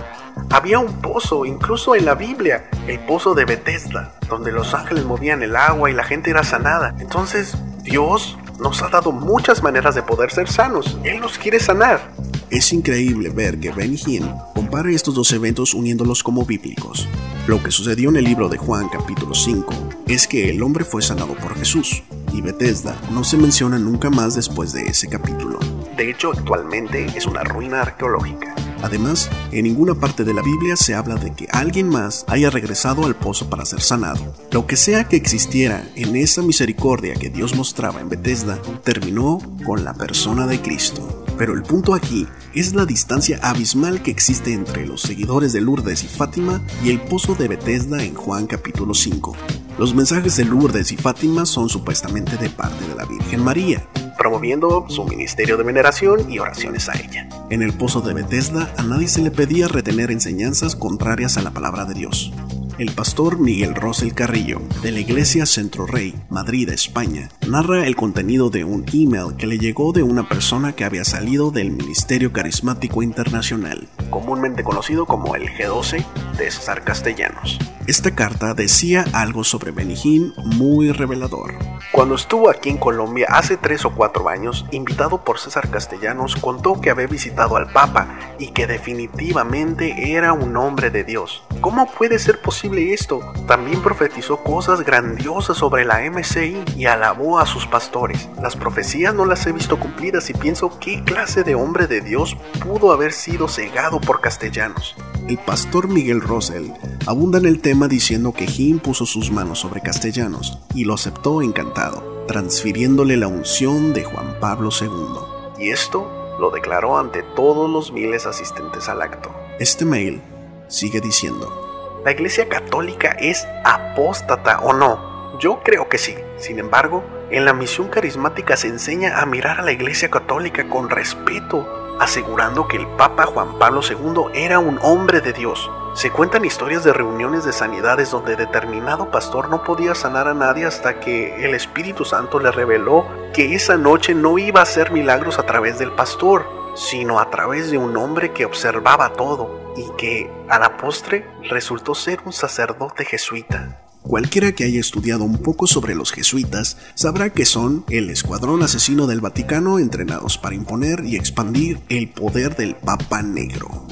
Había 0.49 0.79
un 0.79 1.03
pozo, 1.03 1.45
incluso 1.45 1.95
en 1.95 2.07
la 2.07 2.15
Biblia, 2.15 2.71
el 2.87 2.99
pozo 3.01 3.35
de 3.35 3.45
Bethesda, 3.45 4.15
donde 4.27 4.53
los 4.53 4.73
ángeles 4.73 5.05
movían 5.05 5.43
el 5.43 5.55
agua 5.55 5.91
y 5.91 5.93
la 5.93 6.05
gente 6.05 6.31
era 6.31 6.45
sanada. 6.45 6.97
Entonces, 6.99 7.59
Dios 7.83 8.39
nos 8.59 8.83
ha 8.83 8.89
dado 8.89 9.13
muchas 9.13 9.63
maneras 9.63 9.95
de 9.95 10.03
poder 10.03 10.31
ser 10.31 10.49
sanos. 10.49 10.99
Él 11.05 11.21
nos 11.21 11.39
quiere 11.39 11.61
sanar. 11.61 12.13
Es 12.51 12.73
increíble 12.73 13.31
ver 13.31 13.59
que 13.59 13.71
Benny 13.71 13.99
Hinn 14.07 14.31
compara 14.55 14.91
estos 14.91 15.15
dos 15.15 15.33
eventos 15.33 15.75
uniéndolos 15.75 16.23
como 16.23 16.45
bíblicos. 16.45 17.09
Lo 17.47 17.63
que 17.63 17.71
sucedió 17.71 18.11
en 18.11 18.17
el 18.17 18.25
libro 18.25 18.49
de 18.49 18.59
Juan 18.59 18.89
capítulo 18.89 19.35
5 19.35 19.73
es 20.07 20.29
que 20.29 20.51
el 20.51 20.63
hombre 20.63 20.85
fue 20.85 21.03
sanado 21.03 21.35
por 21.35 21.57
Jesús, 21.57 22.03
y 22.33 22.41
Bethesda 22.41 22.97
no 23.11 23.25
se 23.25 23.37
menciona 23.37 23.79
nunca 23.79 24.09
más 24.11 24.35
después 24.35 24.73
de 24.73 24.87
ese 24.87 25.09
capítulo. 25.09 25.59
De 25.97 26.11
hecho, 26.11 26.33
actualmente 26.33 27.07
es 27.17 27.27
una 27.27 27.45
ruina 27.45 27.83
arqueológica. 27.83 28.54
Además, 28.83 29.31
en 29.53 29.65
ninguna 29.65 29.95
parte 29.95 30.25
de 30.25 30.35
la 30.35 30.43
Biblia 30.43 30.77
se 30.77 30.95
habla 30.95 31.15
de 31.17 31.33
que 31.33 31.49
alguien 31.51 31.89
más 31.89 32.25
haya 32.29 32.51
regresado 32.51 33.07
al 33.07 33.17
pozo 33.17 33.49
para 33.49 33.65
ser 33.65 33.81
sanado. 33.81 34.35
Lo 34.51 34.67
que 34.67 34.77
sea 34.77 35.09
que 35.09 35.17
existiera 35.17 35.89
en 35.97 36.17
esa 36.17 36.43
misericordia 36.43 37.15
que 37.15 37.31
Dios 37.31 37.55
mostraba 37.55 38.01
en 38.01 38.09
Bethesda 38.09 38.61
terminó 38.83 39.39
con 39.65 39.85
la 39.85 39.95
persona 39.95 40.47
de 40.47 40.61
Cristo. 40.61 41.25
Pero 41.37 41.55
el 41.55 41.63
punto 41.63 41.95
aquí 41.95 42.27
es 42.55 42.75
la 42.75 42.87
distancia 42.87 43.41
abismal 43.43 44.03
que 44.03 44.11
existe 44.11 44.53
entre 44.53 44.87
los 44.87 45.03
seguidores 45.03 45.53
de 45.53 45.61
Lourdes 45.61 46.05
y 46.05 46.09
Fátima 46.09 46.63
y 46.85 46.91
el 46.91 47.01
pozo 47.01 47.35
de 47.35 47.49
Bethesda 47.49 48.05
en 48.05 48.15
Juan 48.15 48.47
capítulo 48.47 48.95
5. 48.95 49.35
Los 49.79 49.95
mensajes 49.95 50.37
de 50.37 50.45
Lourdes 50.45 50.93
y 50.93 50.97
Fátima 50.97 51.47
son 51.47 51.69
supuestamente 51.69 52.37
de 52.37 52.51
parte 52.51 52.87
de 52.87 52.95
la 52.95 53.05
Virgen 53.05 53.43
María, 53.43 53.85
promoviendo 54.17 54.87
su 54.89 55.05
ministerio 55.05 55.57
de 55.57 55.65
veneración 55.65 56.31
y 56.31 56.39
oraciones 56.39 56.89
a 56.89 56.95
ella. 56.99 57.29
En 57.51 57.63
el 57.63 57.73
pozo 57.73 58.01
de 58.01 58.15
Bethesda 58.15 58.73
a 58.77 58.83
nadie 58.83 59.09
se 59.09 59.23
le 59.23 59.31
pedía 59.31 59.69
retener 59.69 60.11
enseñanzas 60.11 60.77
contrarias 60.77 61.37
a 61.37 61.43
la 61.43 61.51
palabra 61.51 61.85
de 61.85 61.95
Dios. 61.95 62.33
El 62.77 62.91
pastor 62.91 63.39
Miguel 63.39 63.77
Rosel 63.77 64.15
Carrillo, 64.15 64.61
de 64.83 64.91
la 64.91 64.99
Iglesia 64.99 65.47
Centro 65.47 65.87
Rey, 65.87 66.13
Madrid, 66.29 66.69
España, 66.71 67.29
narra 67.47 67.87
el 67.87 67.95
contenido 67.95 68.51
de 68.51 68.65
un 68.65 68.85
email 68.93 69.37
que 69.39 69.47
le 69.47 69.59
llegó 69.59 69.93
de 69.93 70.03
una 70.03 70.29
persona 70.29 70.75
que 70.75 70.83
había 70.83 71.05
salido 71.05 71.53
del 71.53 71.71
Ministerio 71.71 72.33
Carismático 72.33 73.05
Internacional, 73.05 73.89
comúnmente 74.15 74.63
conocido 74.63 75.07
como 75.07 75.35
el 75.35 75.49
G12 75.49 76.07
de 76.39 76.49
César 76.49 76.85
Castellanos. 76.85 77.59
Esta 77.89 78.15
carta 78.15 78.55
decía 78.55 79.05
algo 79.13 79.45
sobre 79.45 79.73
Benny 79.73 80.33
muy 80.37 80.93
revelador. 80.93 81.53
Cuando 81.93 82.15
estuvo 82.15 82.49
aquí 82.49 82.71
en 82.71 82.79
Colombia 82.79 83.27
hace 83.29 83.57
tres 83.57 83.85
o 83.85 83.95
cuatro 83.95 84.29
años, 84.29 84.65
invitado 84.71 85.23
por 85.23 85.39
César 85.39 85.69
Castellanos, 85.69 86.37
contó 86.37 86.81
que 86.81 86.91
había 86.91 87.07
visitado 87.07 87.57
al 87.57 87.71
Papa 87.73 88.09
y 88.39 88.53
que 88.53 88.67
definitivamente 88.67 90.13
era 90.13 90.33
un 90.33 90.57
hombre 90.57 90.91
de 90.91 91.05
Dios. 91.05 91.43
¿Cómo 91.61 91.91
puede 91.91 92.19
ser 92.19 92.41
posible 92.41 92.95
esto? 92.95 93.21
También 93.47 93.83
profetizó 93.83 94.39
cosas 94.39 94.81
grandiosas 94.81 95.57
sobre 95.59 95.85
la 95.85 96.01
MCI 96.11 96.65
y 96.77 96.87
alabó 96.87 97.39
a 97.39 97.47
sus 97.47 97.67
pastores. 97.67 98.29
Las 98.41 98.57
profecías 98.57 99.15
no 99.15 99.27
las 99.27 99.47
he 99.47 99.53
visto 99.53 99.79
cumplidas 99.79 100.31
y 100.31 100.35
pienso 100.35 100.79
qué 100.79 101.05
clase 101.05 101.45
de 101.45 101.55
hombre 101.55 101.87
de 101.87 102.01
Dios 102.01 102.37
pudo 102.65 102.93
haber 102.93 103.13
sido 103.13 103.47
cegado 103.47 104.01
por 104.05 104.21
Castellanos. 104.21 104.95
El 105.29 105.39
pastor 105.39 105.89
Miguel 105.89 106.21
Rosell 106.21 106.73
abunda 107.07 107.39
en 107.39 107.47
el 107.47 107.61
tema 107.61 107.89
diciendo 107.89 108.33
que 108.33 108.47
Jim 108.47 108.79
puso 108.79 109.07
sus 109.07 109.31
manos 109.31 109.61
sobre 109.61 109.81
Castellanos 109.81 110.59
y 110.75 110.85
lo 110.85 110.95
aceptó 110.95 111.43
encantado, 111.43 112.25
transfiriéndole 112.27 113.17
la 113.17 113.29
unción 113.29 113.93
de 113.93 114.05
Juan 114.05 114.39
Pablo 114.41 114.71
II. 114.79 115.65
Y 115.65 115.71
esto 115.71 116.37
lo 116.39 116.51
declaró 116.51 116.99
ante 116.99 117.23
todos 117.35 117.71
los 117.71 117.93
miles 117.93 118.27
asistentes 118.27 118.89
al 118.89 119.03
acto. 119.03 119.31
Este 119.59 119.85
mail 119.85 120.21
sigue 120.69 121.01
diciendo, 121.01 122.01
¿la 122.05 122.13
Iglesia 122.13 122.49
Católica 122.49 123.11
es 123.13 123.47
apóstata 123.65 124.61
o 124.61 124.73
no? 124.73 125.39
Yo 125.39 125.61
creo 125.65 125.89
que 125.89 125.99
sí. 125.99 126.15
Sin 126.37 126.59
embargo, 126.59 127.05
en 127.31 127.45
la 127.45 127.53
misión 127.53 127.89
carismática 127.89 128.57
se 128.57 128.69
enseña 128.69 129.21
a 129.21 129.27
mirar 129.27 129.61
a 129.61 129.63
la 129.63 129.73
Iglesia 129.73 130.11
Católica 130.11 130.69
con 130.69 130.91
respeto, 130.91 131.84
asegurando 131.99 132.69
que 132.69 132.77
el 132.77 132.87
Papa 132.97 133.27
Juan 133.27 133.59
Pablo 133.59 133.81
II 133.89 134.33
era 134.35 134.59
un 134.59 134.79
hombre 134.83 135.21
de 135.21 135.33
Dios. 135.33 135.71
Se 135.95 136.11
cuentan 136.11 136.45
historias 136.45 136.83
de 136.83 136.93
reuniones 136.93 137.45
de 137.45 137.53
sanidades 137.53 138.11
donde 138.11 138.35
determinado 138.35 139.11
pastor 139.11 139.49
no 139.49 139.63
podía 139.63 139.95
sanar 139.95 140.27
a 140.27 140.35
nadie 140.35 140.67
hasta 140.67 140.99
que 140.99 141.45
el 141.45 141.55
Espíritu 141.55 142.05
Santo 142.05 142.41
le 142.41 142.51
reveló 142.51 143.07
que 143.33 143.55
esa 143.55 143.77
noche 143.77 144.15
no 144.15 144.39
iba 144.39 144.61
a 144.61 144.65
hacer 144.65 144.91
milagros 144.91 145.39
a 145.39 145.47
través 145.47 145.79
del 145.79 145.93
pastor, 145.93 146.47
sino 146.75 147.21
a 147.21 147.31
través 147.31 147.71
de 147.71 147.79
un 147.79 147.97
hombre 147.97 148.33
que 148.33 148.45
observaba 148.45 149.13
todo 149.13 149.73
y 149.77 149.89
que 149.97 150.31
a 150.49 150.59
la 150.59 150.77
postre 150.77 151.31
resultó 151.49 151.95
ser 151.95 152.21
un 152.25 152.33
sacerdote 152.33 153.05
jesuita. 153.05 153.84
Cualquiera 154.07 154.53
que 154.53 154.65
haya 154.65 154.81
estudiado 154.81 155.25
un 155.25 155.39
poco 155.39 155.67
sobre 155.67 155.95
los 155.95 156.13
jesuitas 156.13 156.77
sabrá 156.95 157.31
que 157.31 157.47
son 157.47 157.87
el 157.89 158.11
escuadrón 158.11 158.63
asesino 158.63 159.07
del 159.07 159.23
Vaticano 159.23 159.79
entrenados 159.79 160.37
para 160.37 160.55
imponer 160.55 161.01
y 161.07 161.17
expandir 161.17 161.81
el 161.89 162.11
poder 162.11 162.55
del 162.55 162.75
Papa 162.75 163.23
Negro. 163.23 163.89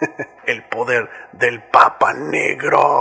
el 0.46 0.64
poder 0.64 1.08
del 1.32 1.62
Papa 1.62 2.12
Negro. 2.12 3.00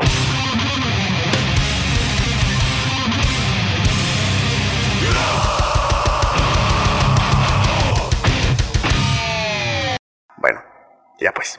Bueno, 10.37 10.61
ya 11.19 11.33
pues. 11.33 11.57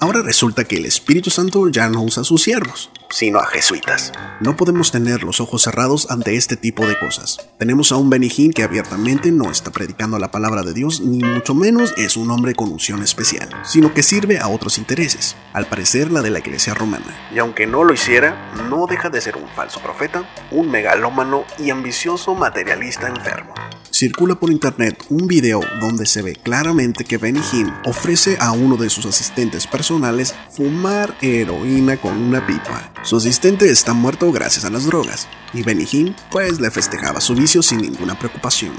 Ahora 0.00 0.22
resulta 0.22 0.64
que 0.64 0.76
el 0.76 0.86
Espíritu 0.86 1.30
Santo 1.30 1.68
ya 1.68 1.88
no 1.88 2.02
usa 2.02 2.22
sus 2.22 2.42
siervos, 2.42 2.90
sino 3.10 3.38
a 3.38 3.46
jesuitas. 3.46 4.12
No 4.40 4.56
podemos 4.56 4.90
tener 4.90 5.22
los 5.22 5.40
ojos 5.40 5.62
cerrados 5.62 6.10
ante 6.10 6.36
este 6.36 6.56
tipo 6.56 6.86
de 6.86 6.98
cosas. 6.98 7.38
Tenemos 7.58 7.92
a 7.92 7.96
un 7.96 8.10
Benijín 8.10 8.52
que 8.52 8.62
abiertamente 8.62 9.30
no 9.32 9.50
está 9.50 9.70
predicando 9.70 10.18
la 10.18 10.30
palabra 10.30 10.62
de 10.62 10.74
Dios, 10.74 11.00
ni 11.00 11.22
mucho 11.22 11.54
menos 11.54 11.94
es 11.96 12.16
un 12.16 12.30
hombre 12.30 12.54
con 12.54 12.70
unción 12.70 13.02
especial, 13.02 13.48
sino 13.64 13.94
que 13.94 14.02
sirve 14.02 14.38
a 14.38 14.48
otros 14.48 14.78
intereses, 14.78 15.36
al 15.52 15.66
parecer 15.66 16.10
la 16.10 16.22
de 16.22 16.30
la 16.30 16.40
iglesia 16.40 16.74
romana. 16.74 17.16
Y 17.34 17.38
aunque 17.38 17.66
no 17.66 17.84
lo 17.84 17.94
hiciera, 17.94 18.52
no 18.68 18.86
deja 18.86 19.10
de 19.10 19.20
ser 19.20 19.36
un 19.36 19.48
falso 19.48 19.80
profeta, 19.80 20.28
un 20.50 20.70
megalómano 20.70 21.44
y 21.58 21.70
ambicioso 21.70 22.34
materialista 22.34 23.08
enfermo 23.08 23.54
circula 23.96 24.34
por 24.34 24.50
internet 24.50 25.02
un 25.08 25.26
video 25.26 25.60
donde 25.80 26.04
se 26.04 26.20
ve 26.20 26.34
claramente 26.34 27.04
que 27.04 27.16
Benny 27.16 27.40
Hinn 27.52 27.72
ofrece 27.86 28.36
a 28.40 28.52
uno 28.52 28.76
de 28.76 28.90
sus 28.90 29.06
asistentes 29.06 29.66
personales 29.66 30.34
fumar 30.50 31.16
heroína 31.22 31.96
con 31.96 32.16
una 32.18 32.46
pipa. 32.46 32.92
Su 33.02 33.16
asistente 33.16 33.70
está 33.70 33.92
muerto 33.92 34.32
gracias 34.32 34.64
a 34.64 34.70
las 34.70 34.86
drogas 34.86 35.28
y 35.52 35.62
Benny 35.62 35.86
Hinn 35.90 36.16
pues 36.30 36.60
le 36.60 36.70
festejaba 36.70 37.20
su 37.20 37.34
vicio 37.34 37.62
sin 37.62 37.80
ninguna 37.80 38.18
preocupación. 38.18 38.72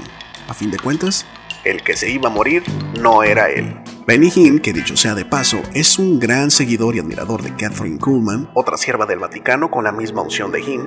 A 0.48 0.54
fin 0.54 0.70
de 0.70 0.78
cuentas, 0.78 1.24
el 1.64 1.82
que 1.82 1.96
se 1.96 2.10
iba 2.10 2.28
a 2.28 2.32
morir 2.32 2.62
no 3.00 3.22
era 3.22 3.48
él. 3.50 3.76
Benny 4.06 4.30
Hinn, 4.34 4.58
que 4.58 4.72
dicho 4.72 4.96
sea 4.96 5.14
de 5.14 5.24
paso, 5.24 5.60
es 5.74 5.98
un 5.98 6.18
gran 6.18 6.50
seguidor 6.50 6.96
y 6.96 7.00
admirador 7.00 7.42
de 7.42 7.54
Catherine 7.56 7.98
Kuhlman, 7.98 8.50
otra 8.54 8.76
sierva 8.76 9.06
del 9.06 9.18
Vaticano 9.18 9.70
con 9.70 9.84
la 9.84 9.92
misma 9.92 10.22
unción 10.22 10.50
de 10.52 10.60
Hinn. 10.60 10.86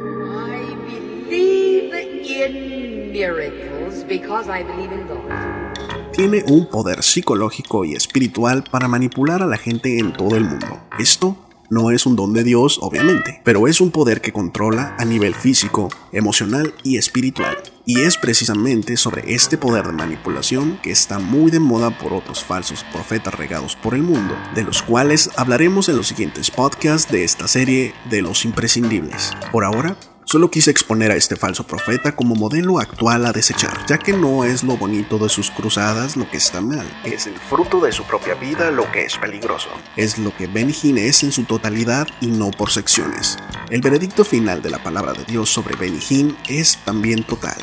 Tiene 6.14 6.44
un 6.48 6.70
poder 6.70 7.04
psicológico 7.04 7.86
y 7.86 7.94
espiritual 7.94 8.64
para 8.70 8.88
manipular 8.88 9.42
a 9.44 9.48
la 9.48 9.58
gente 9.58 10.00
en 10.00 10.14
todo 10.14 10.36
el 10.36 10.44
mundo. 10.44 10.80
Esto 10.98 11.38
no 11.72 11.90
es 11.90 12.06
un 12.06 12.18
don 12.18 12.34
de 12.34 12.44
Dios, 12.44 12.80
obviamente, 12.82 13.42
pero 13.46 13.66
es 13.66 13.80
un 13.80 13.92
poder 13.92 14.20
que 14.20 14.34
controla 14.34 14.94
a 15.00 15.06
nivel 15.06 15.34
físico, 15.34 15.90
emocional 16.12 16.76
y 16.84 16.98
espiritual. 16.98 17.58
Y 17.86 18.02
es 18.02 18.18
precisamente 18.18 18.98
sobre 18.98 19.34
este 19.34 19.58
poder 19.58 19.88
de 19.88 19.94
manipulación 19.94 20.80
que 20.84 20.92
está 20.92 21.18
muy 21.18 21.50
de 21.50 21.62
moda 21.62 21.98
por 21.98 22.12
otros 22.12 22.44
falsos 22.44 22.84
profetas 22.92 23.34
regados 23.34 23.78
por 23.78 23.96
el 23.96 24.04
mundo, 24.04 24.36
de 24.54 24.64
los 24.64 24.84
cuales 24.84 25.30
hablaremos 25.38 25.88
en 25.88 25.96
los 25.96 26.08
siguientes 26.08 26.52
podcasts 26.52 27.10
de 27.10 27.24
esta 27.24 27.48
serie 27.48 27.96
de 28.10 28.22
los 28.22 28.44
imprescindibles. 28.44 29.32
Por 29.54 29.64
ahora, 29.64 29.96
Solo 30.32 30.50
quise 30.50 30.72
exponer 30.72 31.12
a 31.12 31.18
este 31.18 31.36
falso 31.36 31.68
profeta 31.68 32.16
como 32.16 32.36
modelo 32.36 32.80
actual 32.80 33.26
a 33.26 33.34
desechar, 33.34 33.86
ya 33.86 33.98
que 33.98 34.14
no 34.14 34.46
es 34.46 34.64
lo 34.64 34.78
bonito 34.78 35.18
de 35.18 35.28
sus 35.28 35.52
cruzadas 35.52 36.16
lo 36.16 36.30
que 36.30 36.38
está 36.38 36.62
mal, 36.62 36.88
es 37.04 37.28
el 37.28 37.38
fruto 37.38 37.82
de 37.82 37.92
su 37.92 38.06
propia 38.06 38.36
vida 38.36 38.72
lo 38.72 38.90
que 38.94 39.04
es 39.04 39.18
peligroso. 39.18 39.68
Es 39.98 40.18
lo 40.18 40.34
que 40.34 40.46
Hinn 40.46 40.98
es 40.98 41.24
en 41.24 41.34
su 41.34 41.44
totalidad 41.44 42.08
y 42.22 42.28
no 42.28 42.50
por 42.50 42.72
secciones. 42.72 43.38
El 43.70 43.82
veredicto 43.82 44.24
final 44.24 44.62
de 44.62 44.70
la 44.70 44.82
palabra 44.82 45.12
de 45.12 45.26
Dios 45.26 45.50
sobre 45.50 45.76
Hinn 46.10 46.38
es 46.48 46.78
también 46.86 47.26
total, 47.26 47.58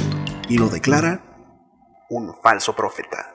y 0.50 0.59
lo 0.59 0.68
declara 0.68 1.24
un 2.11 2.35
falso 2.42 2.76
profeta. 2.76 3.35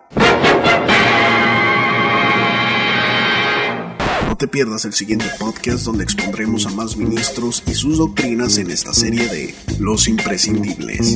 No 4.34 4.38
te 4.38 4.48
pierdas 4.48 4.84
el 4.86 4.94
siguiente 4.94 5.28
podcast 5.38 5.86
donde 5.86 6.04
expondremos 6.04 6.66
a 6.66 6.72
más 6.72 6.98
ministros 6.98 7.62
y 7.68 7.76
sus 7.76 8.00
doctrinas 8.00 8.58
en 8.58 8.72
esta 8.72 8.92
serie 8.92 9.28
de 9.28 9.54
Los 9.78 10.08
imprescindibles. 10.08 11.16